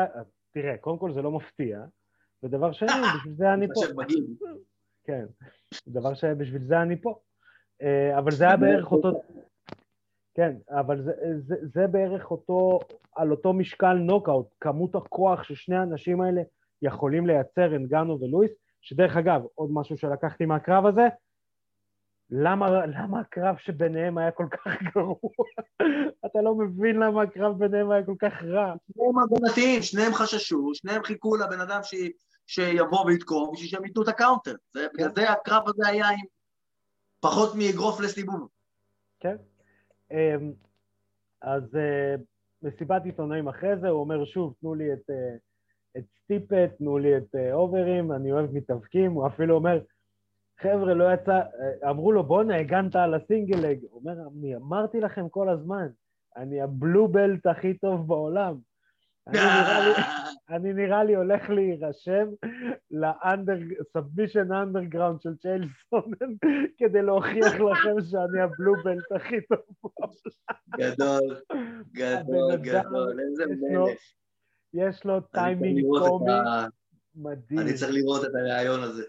[0.50, 1.84] תראה, קודם כל זה לא מפתיע,
[2.42, 4.02] ודבר שני, בשביל זה אני פה.
[5.04, 5.24] כן,
[5.88, 7.18] דבר שבשביל זה אני פה.
[7.82, 9.20] אה, אבל זה היה בערך אותו...
[10.34, 11.12] כן, אבל זה,
[11.46, 12.78] זה, זה בערך אותו,
[13.16, 16.42] על אותו משקל נוקאוט, כמות הכוח ששני האנשים האלה
[16.82, 18.50] יכולים לייצר, אנגנו ולואיס,
[18.80, 21.08] שדרך אגב, עוד משהו שלקחתי מהקרב הזה,
[22.30, 25.16] למה, למה הקרב שביניהם היה כל כך גרוע?
[26.26, 28.74] אתה לא מבין למה הקרב ביניהם היה כל כך רע.
[28.92, 31.94] שניהם הגנתיים, שניהם חששו, שניהם חיכו לבן אדם ש...
[32.46, 34.54] שיבוא ויתקוף בשביל שהם ייתנו את ה counter.
[34.74, 36.26] זה, בגלל זה הקרב הזה היה עם
[37.20, 38.48] פחות מאגרוף לסיבוב.
[39.20, 39.36] כן.
[40.10, 40.52] אמ,
[41.42, 42.14] אז אה,
[42.62, 45.34] מסיבת עיתונאים אחרי זה, הוא אומר שוב, תנו לי את, אה,
[45.96, 49.80] את סטיפה, תנו לי את אה, אוברים, אני אוהב מתאבקים, הוא אפילו אומר,
[50.60, 51.40] חבר'ה, לא יצא,
[51.90, 53.78] אמרו לו, בואנה, הגנת על ה single-leg.
[53.82, 55.86] הוא אומר, אני אמרתי לכם כל הזמן,
[56.36, 58.54] אני ה blue belt הכי טוב בעולם.
[59.28, 59.94] אני נראה לי,
[60.50, 62.28] אני נראה לי הולך להירשם
[62.90, 66.34] ל Submission Underground של צ'ייל סונן
[66.78, 69.90] כדי להוכיח לכם שאני ה blue belt הכי טוב.
[70.76, 71.40] גדול,
[71.92, 73.98] גדול, גדול, איזה מלך.
[74.74, 76.32] יש לו טיימינג קומי
[77.14, 77.60] מדהים.
[77.60, 79.04] אני צריך לראות את הראיון הזה.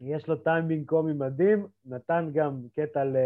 [0.00, 3.16] יש לו טיימינג קומי מדהים, נתן גם קטע ל...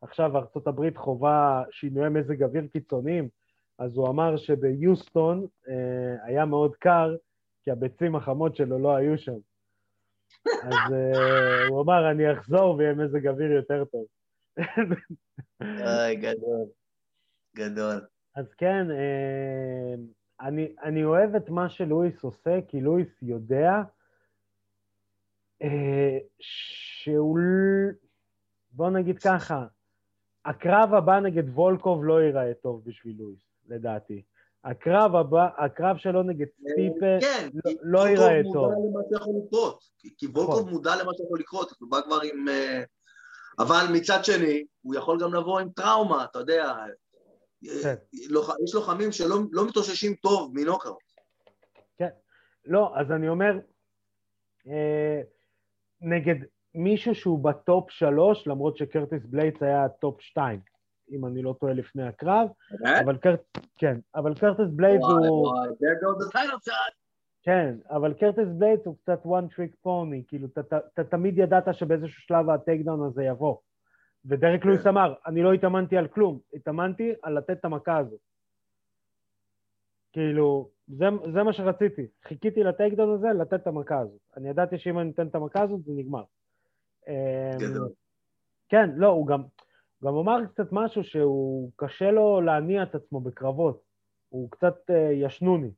[0.00, 3.28] עכשיו ארה"ב חווה שינויי מזג אוויר קיצוניים,
[3.78, 7.16] אז הוא אמר שביוסטון אה, היה מאוד קר,
[7.62, 9.38] כי הביצים החמות שלו לא היו שם.
[10.62, 14.06] אז אה, הוא אמר, אני אחזור ויהיה מזג אוויר יותר טוב.
[15.62, 16.66] אוי, גדול,
[17.56, 18.00] גדול.
[18.36, 19.94] אז כן, אה,
[20.40, 23.70] אני, אני אוהב את מה שלואיס עושה, כי לואיס יודע
[25.62, 27.38] אה, שהוא...
[28.70, 29.66] בוא נגיד ככה,
[30.44, 34.22] הקרב הבא נגד וולקוב לא ייראה טוב בשביל לואיס, לדעתי.
[34.64, 38.72] הקרב הבא, הקרב שלו נגד סטיפה כן, לא- כי לא ייראה וולקוב טוב.
[38.72, 39.84] מודע למה שיכול לקרות.
[39.98, 40.72] כי- כי וולקוב נכון.
[40.72, 42.48] מודע למה שיכול לקרות, הוא בא כבר עם...
[42.48, 42.82] אה,
[43.58, 46.74] אבל מצד שני, הוא יכול גם לבוא עם טראומה, אתה יודע.
[47.82, 47.94] כן.
[48.30, 50.96] לוח- יש לוחמים שלא לא מתאוששים טוב מנוקאוט.
[52.66, 53.52] לא, אז אני אומר,
[54.68, 55.20] אה,
[56.00, 56.34] נגד
[56.74, 60.60] מישהו שהוא ב top שלוש, למרות שקרטיס בלייטס היה top שתיים,
[61.10, 62.48] אם אני לא טועה לפני הקרב,
[63.04, 63.40] אבל קרט...
[63.76, 65.52] כן, אבל קרטיס בלייטס הוא...
[67.42, 72.50] כן, אבל קרטיס בלייטס הוא קצת one trick pony, כאילו, אתה- תמיד ידעת שבאיזשהו שלב
[72.50, 73.56] ה takedown הזה יבוא.
[74.24, 74.68] ודרק כן.
[74.68, 78.20] לואיס אמר, אני לא התאמנתי על כלום, התאמנתי על לתת את המכה הזאת.
[80.12, 82.06] כאילו, זה, זה מה שרציתי.
[82.24, 84.20] חיכיתי ל takedown הזה, לתת את המכה הזאת.
[84.36, 86.22] אני ידעתי שאם אני אתן את המכה הזאת, זה נגמר.
[87.08, 87.12] אמ.
[88.68, 89.42] כן, לא, הוא גם,
[90.04, 93.82] גם אמר קצת משהו שהוא קשה לו להניע את עצמו בקרבות.
[94.28, 95.70] הוא קצת אה, ישנוני.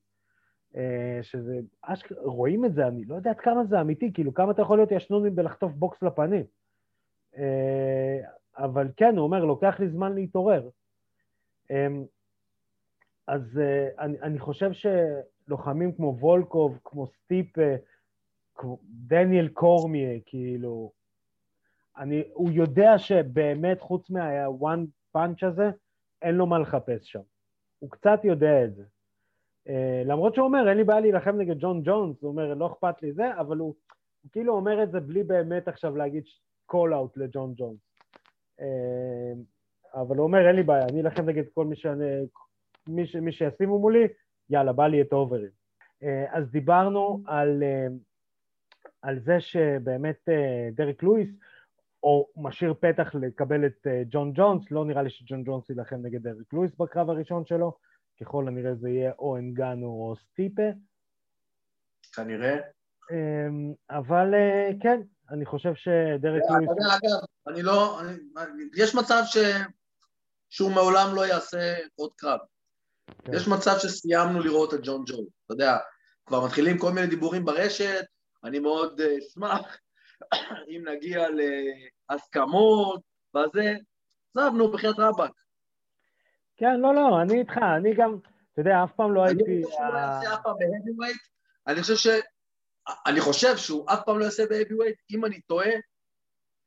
[0.76, 2.12] אה, שזה, אשכ...
[2.22, 4.92] רואים את זה, אני לא יודע עד כמה זה אמיתי, כאילו, כמה אתה יכול להיות
[4.92, 6.44] ישנוני בלחטוף בוקס לפנים.
[7.36, 8.18] אה,
[8.56, 10.68] אבל כן, הוא אומר, לוקח לי זמן להתעורר.
[13.26, 13.60] אז
[13.98, 17.74] אני, אני חושב שלוחמים כמו וולקוב, כמו סטיפה,
[18.54, 20.92] כמו דניאל קורמיה, כאילו,
[21.98, 25.70] אני, הוא יודע שבאמת חוץ מה-one punch הזה,
[26.22, 27.20] אין לו מה לחפש שם.
[27.78, 28.82] הוא קצת יודע את זה.
[29.68, 29.70] Uh,
[30.04, 33.12] למרות שהוא אומר, אין לי בעיה להילחם נגד ג'ון ג'ונס, הוא אומר, לא אכפת לי
[33.12, 33.74] זה, אבל הוא,
[34.22, 36.24] הוא כאילו אומר את זה בלי באמת עכשיו להגיד
[36.72, 37.78] call out לג'ון ג'ונס.
[38.60, 38.64] Uh,
[39.94, 42.04] אבל הוא אומר, אין לי בעיה, אני אלחם נגד כל מי, שאני,
[42.88, 44.08] מי, ש, מי שישימו מולי,
[44.50, 45.50] יאללה, בא לי את אוברים.
[46.02, 47.92] Uh, אז דיברנו על, uh,
[49.02, 51.28] על זה שבאמת uh, דרק לואיס,
[52.06, 56.22] או משאיר פתח לקבל את uh, ג'ון ג'ונס, לא נראה לי שג'ון ג'ונס יילחם נגד
[56.22, 57.76] דרק לואיס בקרב הראשון שלו,
[58.20, 60.62] ככל הנראה זה יהיה או אנגנו או סטיפה.
[62.14, 62.56] כנראה.
[63.10, 65.00] אמ, אבל אה, כן,
[65.30, 66.70] אני חושב שדרק אתה לואיס...
[66.70, 68.00] אגב, אני לא...
[68.00, 69.36] אני- יש מצב ש...
[70.50, 72.38] שהוא מעולם לא יעשה עוד קרב.
[73.24, 73.34] כן.
[73.34, 75.24] יש מצב שסיימנו לראות את ג'ון ג'ון.
[75.44, 75.76] אתה יודע,
[76.26, 78.04] כבר מתחילים כל מיני דיבורים ברשת,
[78.44, 79.78] אני מאוד אה, אשמח
[80.68, 81.26] אם נגיע
[82.10, 83.00] להסכמות,
[83.36, 83.74] וזה,
[84.36, 85.32] עזבנו, בחייאת רבאק.
[86.56, 88.18] כן, לא, לא, אני איתך, אני גם,
[88.52, 89.64] אתה יודע, אף פעם לא אני הייתי...
[89.64, 91.16] חושב שהוא לא יעשה אף פעם בהאביווייט,
[91.66, 92.06] אני חושב ש...
[93.06, 95.70] אני חושב שהוא אף פעם לא יעשה בהאביווייט, אם אני טועה,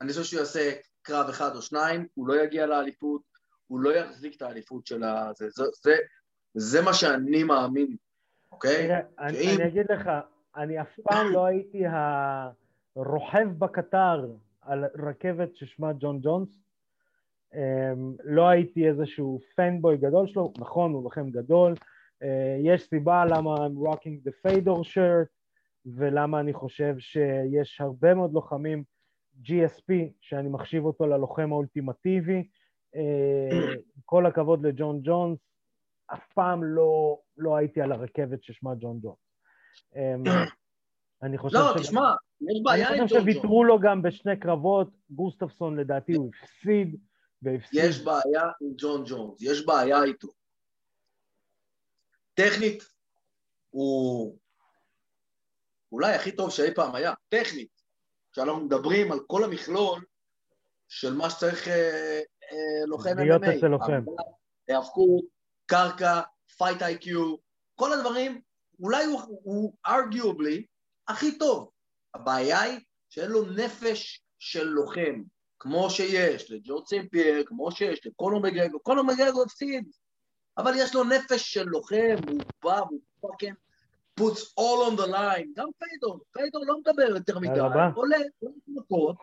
[0.02, 3.22] אני חושב שהוא יעשה קרב אחד או שניים, הוא לא יגיע לאליפות,
[3.68, 5.32] הוא לא יחזיק את האליפות של ה...
[5.36, 5.96] זה, זה, זה,
[6.54, 7.96] זה מה שאני מאמין,
[8.52, 8.96] אוקיי?
[9.20, 10.10] אני אני אגיד לך,
[10.56, 11.84] אני אף פעם לא הייתי
[13.00, 14.26] הרוכב בקטר
[14.62, 16.60] על רכבת ששמה ג'ון ג'ונס.
[17.54, 21.74] אמ, לא הייתי איזשהו פנבוי גדול שלו, נכון, הוא לוחם גדול.
[22.24, 25.28] אה, יש סיבה למה I'm rocking the fedor shirt,
[25.86, 28.84] ולמה אני חושב שיש הרבה מאוד לוחמים
[29.44, 32.48] GSP, שאני מחשיב אותו ללוחם האולטימטיבי.
[32.96, 33.50] אה,
[34.06, 35.40] כל הכבוד לג'ון ג'ונס,
[36.14, 39.18] אף פעם לא, לא הייתי על הרכבת ששמה ג'ון ג'ונס.
[39.96, 40.24] אמ,
[41.24, 43.34] אני חושב לא, ש- תשמע, יש בעיה אני עם חושב ג'ון ג'ון.
[43.34, 46.96] שוויתרו לו גם בשני קרבות, גוסטפסון לדעתי הוא הפסיד,
[47.42, 47.80] והפסיד.
[47.84, 50.28] יש בעיה עם ג'ון ג'ונס, יש בעיה איתו.
[52.34, 52.84] טכנית,
[53.70, 54.38] הוא
[55.92, 57.82] אולי הכי טוב שאי פעם היה, טכנית.
[58.32, 60.06] כשאנחנו מדברים על כל המכלול
[60.88, 62.20] של מה שצריך אה,
[62.52, 63.22] אה, לוחם MMA.
[63.22, 64.04] להיות אצל לוחם.
[64.68, 65.24] היאבקות,
[65.66, 66.22] קרקע,
[66.58, 67.36] fight IQ,
[67.76, 68.42] כל הדברים,
[68.80, 70.64] אולי הוא, הוא arguably
[71.08, 71.72] הכי טוב.
[72.14, 72.80] הבעיה היא
[73.10, 75.24] שאין לו נפש של לוחם,
[75.60, 79.92] כמו שיש לג'ורג' סן פייר, כמו שיש לקונור מקגרגור, קונור מקגרגור הפסיד,
[80.58, 83.56] אבל יש לו נפש של לוחם, הוא בא, הוא fucking
[84.20, 87.60] puts all on the line, גם פיידור, פיידור לא מדבר יותר מדי.
[87.60, 88.18] עולה, עולה
[88.68, 89.16] מכות,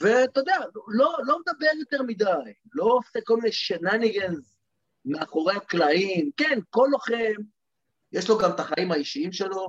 [0.00, 0.56] ואתה יודע,
[0.88, 4.56] לא, לא מדבר יותר מדי, לא עושה כל מיני shenanigans
[5.04, 7.42] מאחורי הקלעים, כן, כל לוחם,
[8.12, 9.68] יש לו גם את החיים האישיים שלו,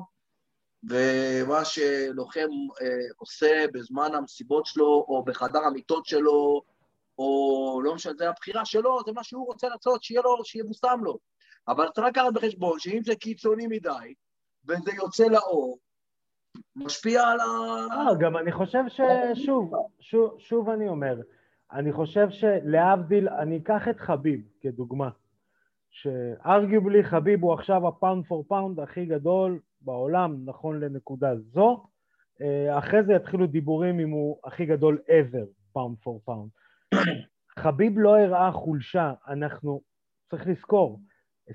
[0.84, 2.50] ומה שלוחם
[2.82, 6.62] אה, עושה בזמן המסיבות שלו, או בחדר המיטות שלו,
[7.18, 11.18] או לא משנה, זה הבחירה שלו, זה מה שהוא רוצה לעשות, שיהיה לו, שיבושם לו.
[11.68, 14.14] אבל צריך לקחת בחשבון שאם זה קיצוני מדי,
[14.68, 15.78] וזה יוצא לאור,
[16.76, 17.46] משפיע על ה...
[18.06, 21.16] לא, גם אני חושב ששוב, שוב, שוב אני אומר,
[21.72, 25.10] אני חושב שלהבדיל, אני אקח את חביב כדוגמה,
[25.90, 31.86] ש arguably חביב הוא עכשיו ה pound for pound הכי גדול בעולם, נכון לנקודה זו,
[32.42, 36.50] אה, אחרי זה יתחילו דיבורים אם הוא הכי גדול ever, pound for pound.
[37.60, 39.82] חביב לא הראה חולשה, אנחנו,
[40.30, 41.00] צריך לזכור,
[41.50, 41.52] 29-0,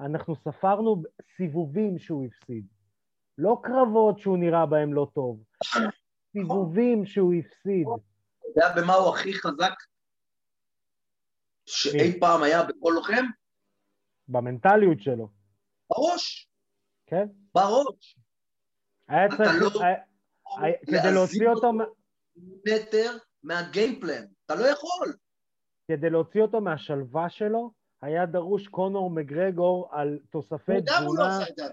[0.00, 1.02] אנחנו ספרנו
[1.36, 2.66] סיבובים שהוא הפסיד.
[3.38, 5.42] לא קרבות שהוא נראה בהם לא טוב,
[6.32, 7.86] סיבובים שהוא הפסיד.
[7.86, 9.74] אתה יודע במה הוא הכי חזק
[11.66, 13.24] שאי פעם היה בכל לוחם?
[14.28, 15.35] במנטליות שלו.
[15.90, 16.48] בראש.
[17.06, 17.26] כן.
[17.54, 18.16] בראש.
[19.08, 21.72] היה אתה צריך, לא היה- כדי להוציא אותו,
[22.66, 23.10] מטר
[23.42, 24.24] מהגיימפלן.
[24.46, 25.16] אתה לא יכול.
[25.88, 27.70] כדי להוציא אותו מהשלווה שלו,
[28.02, 31.64] היה דרוש קונור מגרגור על תוספי הוא לא תזונה, עשה את זה.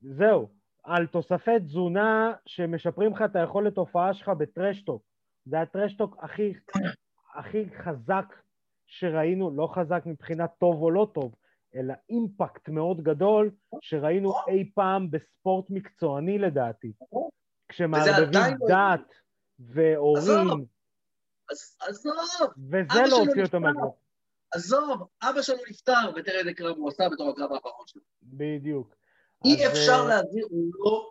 [0.00, 0.48] זהו,
[0.84, 5.02] על תוספי תזונה שמשפרים לך את היכולת הופעה שלך בטרשטוק.
[5.44, 6.52] זה הטרשטוק הכי,
[7.34, 8.34] הכי חזק
[8.86, 11.34] שראינו, לא חזק מבחינת טוב או לא טוב,
[11.74, 13.50] אלא אימפקט מאוד גדול
[13.80, 16.92] שראינו אי פעם בספורט מקצועני לדעתי.
[17.68, 19.14] כשמערבבים לא דת
[19.58, 20.66] והורים,
[21.80, 22.50] עזוב.
[22.70, 23.58] וזה לא הוציא אותו נפטר.
[23.58, 23.94] מהגרוף.
[24.54, 28.02] עזוב, אבא שלו נפטר, ותראה איזה קרב הוא עשה בתור הקרב האחרון שלו.
[28.22, 28.94] בדיוק.
[29.44, 31.10] אי אז, אפשר אה, להזהיר, הוא לא...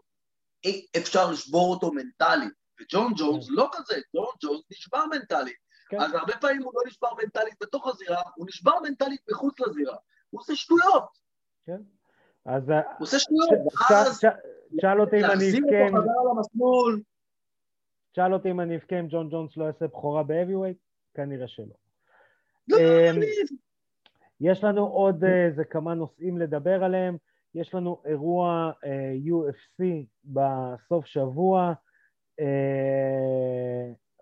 [0.64, 2.54] אי אפשר לשבור אותו מנטלית.
[2.82, 5.56] וג'ון ג'ונס לא כזה, ג'ון ג'ונס נשבר מנטלית.
[5.90, 6.02] כן.
[6.02, 9.96] אז הרבה פעמים הוא לא נשבר מנטלית בתוך הזירה, הוא נשבר מנטלית מחוץ לזירה.
[10.34, 11.04] הוא עושה שטויות,
[12.46, 13.50] אז אה, הוא עושה שטויות.
[13.92, 14.20] ואז
[14.82, 17.02] שאל אותי אם אני להחזיר אבכה אותו עם- חזרה למסלול.
[18.16, 20.78] שאל אותי אם אני אבכה אם ג'ון ג'ונס לא יעשה בכורה בהאביווייט?
[21.14, 21.66] כנראה שלא.
[22.68, 23.26] לא, אמ, אני-
[24.42, 27.18] יש לנו עוד אה, איזה כמה נושאים לדבר עליהם.
[27.56, 29.84] יש לנו אירוע אה, UFC
[30.26, 31.74] בסוף שבוע.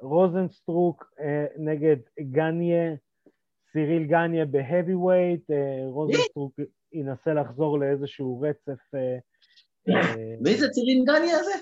[0.01, 1.13] רוזנסטרוק
[1.57, 2.95] נגד גניה,
[3.73, 5.51] סיריל גניה ב heavyweight.
[5.51, 6.53] אה, רוזנסטרוק
[6.93, 8.95] ינסה לחזור לאיזשהו רצף.
[8.95, 9.17] אה,
[9.89, 11.53] אה, מי זה צירין גני הזה?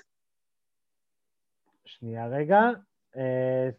[1.86, 2.60] שנייה רגע.
[3.18, 3.70] אה,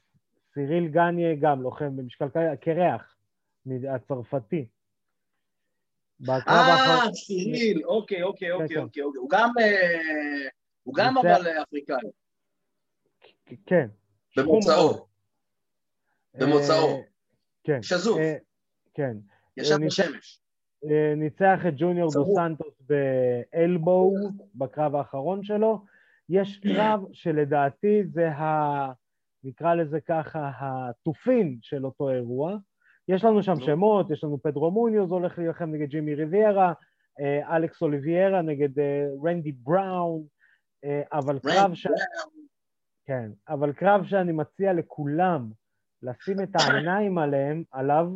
[0.55, 2.27] סיריל גניה גם לוחם במשקל
[2.61, 3.17] כבד,
[3.95, 4.67] הצרפתי.
[6.29, 8.81] אה, סיריל, אוקיי, אוקיי, אוקיי, כן.
[8.81, 9.03] אוקיי.
[9.03, 9.23] אוקיי.
[9.23, 11.19] הוא גם...
[11.19, 11.97] אה, אבל אה, אפריקאי,
[13.67, 13.89] כן.
[14.37, 15.07] במוצאו.
[16.35, 17.03] במוצאו.
[17.69, 17.83] אה, כן.
[17.83, 18.37] שזוף, אה,
[18.95, 19.17] כן.
[19.57, 20.41] ישב ניצח- בשמש.
[20.85, 22.35] אה, ניצח את ג'וניור דו.
[22.35, 24.15] סנטוס באלבו
[24.55, 25.85] בקרב האחרון שלו.
[26.29, 28.93] יש קרב שלדעתי זה ה...
[29.45, 32.57] נקרא לזה ככה, התופין של אותו אירוע.
[33.09, 33.55] יש לנו שם.
[33.61, 36.73] שמות, יש לנו פדרו מוניוז הולך להילחם נגד ג'ימי ריביירה,
[37.21, 40.23] אה, אלכס אוליביירה נגד אה, רנדי בראון,
[40.85, 41.87] אה, אבל קרב ש...
[43.07, 45.51] כן, אבל קרב שאני מציע לכולם
[46.03, 48.07] לשים את העיניים עליהם, עליו,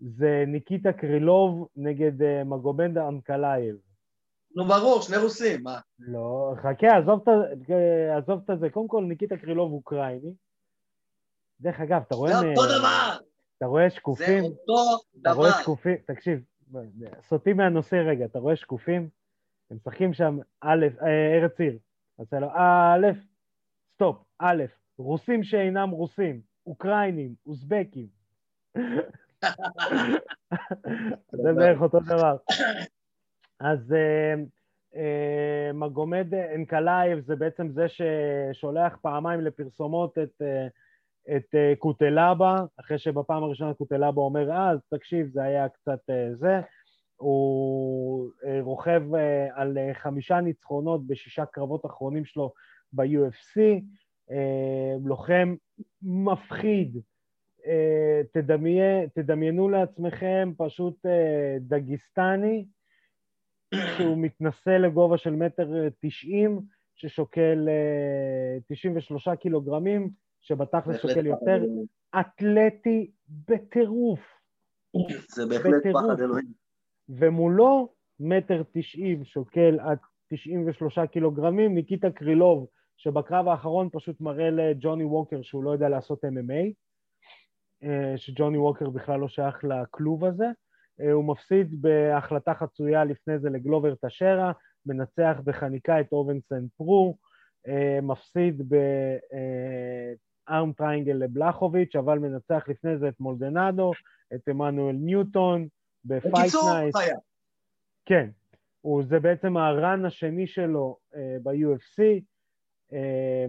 [0.00, 3.76] זה ניקיטה קרילוב נגד אה, מגומד אנקלאייב.
[4.56, 5.78] נו, ברור, שני רוסים, מה?
[5.98, 6.96] לא, חכה,
[8.16, 8.70] עזוב את זה.
[8.70, 10.32] קודם כל, ניקיטה קרילוב אוקראיני.
[11.60, 12.40] דרך אגב, אתה רואה...
[12.40, 13.16] זה אותו דבר!
[13.58, 14.44] אתה רואה זה שקופים?
[14.44, 14.74] אותו
[15.20, 15.60] אתה רואה דבר.
[15.60, 15.96] שקופים?
[16.06, 16.40] תקשיב,
[17.28, 19.08] סוטי מהנושא רגע, אתה רואה שקופים?
[19.70, 21.78] הם משחקים שם א', אה, ארץ עיר.
[22.18, 23.06] אז אתה לו, א',
[23.94, 24.64] סטופ, א',
[24.98, 28.06] רוסים שאינם רוסים, אוקראינים, אוזבקים.
[31.42, 32.36] זה בערך אותו דבר.
[33.60, 34.34] אז אה,
[34.96, 40.66] אה, מגומד אנקלאייב זה בעצם זה ששולח פעמיים לפרסומות את, אה,
[41.36, 46.00] את קוטלבה, אחרי שבפעם הראשונה קוטלבה אומר, אה, אז תקשיב, זה היה קצת
[46.34, 46.60] זה.
[47.16, 49.02] הוא רוכב
[49.54, 52.52] על חמישה ניצחונות בשישה קרבות אחרונים שלו
[52.92, 53.78] ב-UFC, אה,
[55.04, 55.54] לוחם
[56.02, 56.96] מפחיד.
[57.66, 58.80] אה, תדמי-
[59.14, 62.64] תדמיינו לעצמכם פשוט אה, דגיסטני,
[63.96, 66.60] שהוא מתנשא לגובה של מטר תשעים,
[66.94, 70.10] ששוקל אה, 93 קילוגרמים,
[70.40, 71.64] שבתכלס שוקל יותר,
[72.20, 73.10] אתלטי
[73.48, 74.20] בטירוף.
[75.28, 76.04] זה בהחלט בטירוף.
[76.04, 76.46] פחד אלוהים.
[77.08, 79.98] ומולו מטר תשעים שוקל עד
[80.28, 82.66] 93 קילוגרמים, ניקיטה קרילוב,
[82.96, 86.72] שבקרב האחרון פשוט מראה לג'וני ווקר שהוא לא יודע לעשות MMA,
[87.82, 90.46] אה, שג'וני ווקר בכלל לא שייך לכלוב הזה.
[91.00, 94.52] אה, הוא מפסיד בהחלטה חצויה לפני זה לגלובר טשיירה,
[94.86, 97.16] מנצח בחניקה את אובינס סן פרו,
[97.68, 98.62] אה, מפסיד
[100.48, 103.92] ב arm triangle לבלחוביץ', אבל מנצח לפני זה את מלדונדו,
[104.34, 105.68] את עמנואל ניוטון,
[106.04, 106.96] ב fight בקיצור, night.
[106.96, 107.16] חיה.
[108.06, 108.30] כן,
[108.80, 110.96] הוא, זה בעצם הרן השני שלו
[111.42, 112.22] ב-UFC.
[112.92, 113.46] אה,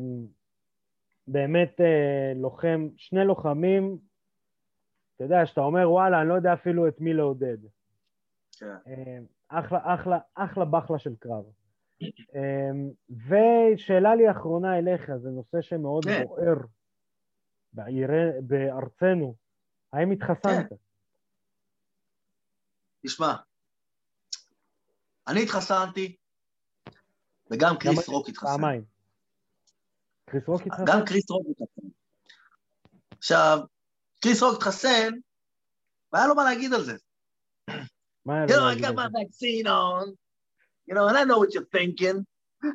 [1.27, 3.97] באמת אה, לוחם, שני לוחמים,
[5.15, 7.57] אתה יודע, שאתה אומר, וואלה, אני לא יודע אפילו את מי לעודד.
[8.57, 8.75] כן.
[8.87, 9.17] אה,
[9.47, 11.43] אחלה, אחלה, אחלה בחלה של קרב.
[12.35, 12.71] אה,
[13.09, 16.23] ושאלה לי אחרונה אליך, זה נושא שמאוד כן.
[16.27, 16.55] בוער
[17.73, 18.09] בעיר,
[18.41, 19.35] בארצנו.
[19.93, 20.71] האם התחסנת?
[23.05, 23.35] תשמע,
[25.27, 26.15] אני התחסנתי,
[27.51, 28.47] וגם קריס רוק התחסן.
[28.47, 28.96] פעמיים.
[30.30, 30.84] קריס רוק התחסן?
[30.86, 31.88] גם קריס רוק התחסן.
[33.18, 33.58] עכשיו,
[34.22, 35.10] קריס רוק התחסן,
[36.12, 36.96] והיה לו מה להגיד על זה.
[38.26, 39.18] מה היה You know, לו I להגיד got על my זה?
[39.18, 40.14] vaccine on,
[40.90, 42.26] you know, and I know what you're thinking.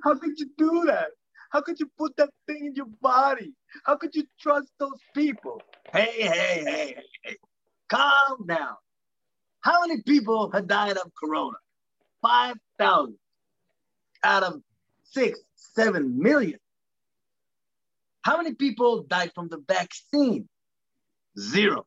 [0.05, 1.09] How could you do that?
[1.53, 3.51] How could you put that thing in your body?
[3.85, 5.61] How could you trust those people?
[5.93, 7.37] Hey, hey, hey, hey, hey.
[7.89, 8.75] Calm down.
[9.67, 11.57] How many people have died of corona?
[12.21, 13.17] 5,000
[14.23, 14.53] out of
[15.03, 16.59] six, seven million.
[18.22, 20.48] How many people died from the vaccine?
[21.38, 21.86] Zero.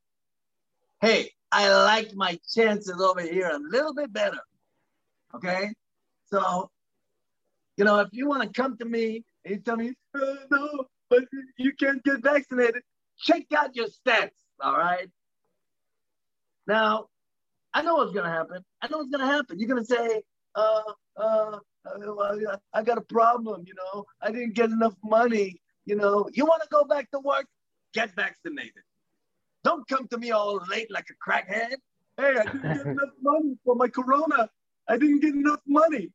[1.01, 4.39] Hey, I like my chances over here a little bit better.
[5.33, 5.73] Okay?
[6.25, 6.69] So,
[7.77, 10.85] you know, if you want to come to me and you tell me, oh, no,
[11.09, 11.23] but
[11.57, 12.81] you can't get vaccinated,
[13.17, 14.31] check out your stats.
[14.61, 15.09] All right?
[16.67, 17.07] Now,
[17.73, 18.63] I know what's going to happen.
[18.81, 19.59] I know what's going to happen.
[19.59, 20.21] You're going to say,
[20.55, 20.81] uh,
[21.17, 26.29] uh, uh, I got a problem, you know, I didn't get enough money, you know,
[26.33, 27.45] you want to go back to work,
[27.93, 28.83] get vaccinated.
[29.63, 31.75] Don't come to me all late like a crackhead.
[32.17, 34.49] Hey, I didn't get enough money for my corona.
[34.87, 36.11] I didn't get enough money.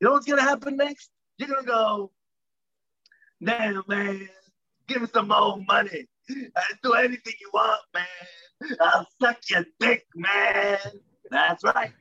[0.00, 1.10] You know what's gonna happen next?
[1.38, 2.10] You're gonna go,
[3.42, 4.28] damn man,
[4.86, 6.06] give me some more money.
[6.30, 8.76] I'll do anything you want, man.
[8.80, 10.78] I'll suck your dick, man.
[11.30, 11.92] That's right.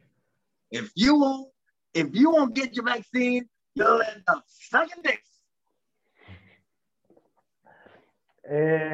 [0.72, 1.50] If you won't,
[1.94, 5.25] if you won't get your vaccine, you'll end up sucking dicks.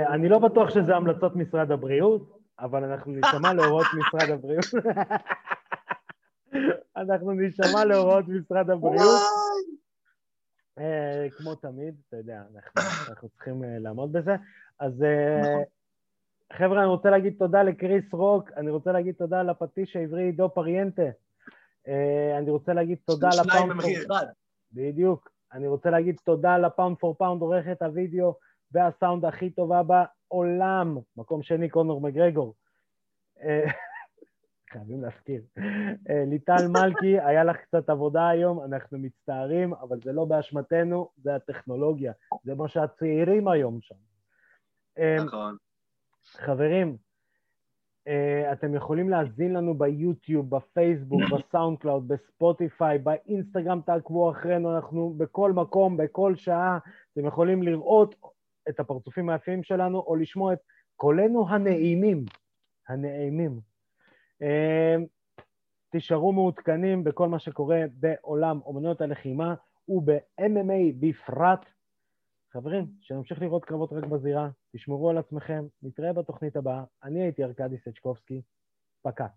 [0.07, 4.65] אני לא בטוח שזה המלצות משרד הבריאות, אבל אנחנו נשמע להוראות משרד הבריאות.
[6.97, 9.21] אנחנו נשמע להוראות משרד הבריאות.
[10.79, 14.35] אה, כמו תמיד, אתה יודע, אנחנו, אנחנו צריכים אה, לעמוד בזה.
[14.79, 15.63] אז אה, נכון.
[16.53, 21.09] חבר'ה, אני רוצה להגיד תודה לקריס רוק, אני רוצה להגיד תודה לפטיש העברי עידו פריאנטה.
[21.87, 24.25] אה, אני רוצה להגיד תודה ל pound במחיר אחד.
[24.73, 25.31] בדיוק.
[25.53, 28.35] אני רוצה להגיד תודה ל pound for pound, עורכת הוידאו
[28.72, 30.97] והסאונד הכי טובה בעולם.
[31.17, 32.55] מקום שני, קונור מקגרגור.
[33.41, 33.65] אה,
[34.72, 35.41] חייבים להזכיר.
[36.09, 41.36] אה, ליטל מלכי, היה לך קצת עבודה היום, אנחנו מצטערים, אבל זה לא באשמתנו, זה
[41.36, 42.13] הטכנולוגיה.
[42.43, 43.95] זה מה שהצעירים היום שם.
[44.97, 45.55] אה, נכון.
[46.26, 46.97] חברים,
[48.51, 55.97] אתם יכולים להאזין לנו ביוטיוב, בפייסבוק, בסאונד קלאוד, בספוטיפיי, באינסטגרם תעקבו אחרינו, אנחנו בכל מקום,
[55.97, 56.78] בכל שעה,
[57.13, 58.15] אתם יכולים לראות
[58.70, 60.59] את הפרצופים היפים שלנו או לשמוע את
[60.95, 62.26] קולנו הנעימים,
[62.89, 63.59] הנעימים.
[64.41, 64.95] אה,
[65.89, 69.55] תישארו מעודכנים בכל מה שקורה בעולם אומנויות הלחימה
[69.89, 71.66] וב-MMA בפרט.
[72.53, 76.84] חברים, שנמשיך לראות קרבות רק בזירה, תשמרו על עצמכם, נתראה בתוכנית הבאה.
[77.03, 78.41] אני הייתי ארכדי סצ'קובסקי,
[79.01, 79.28] פקה.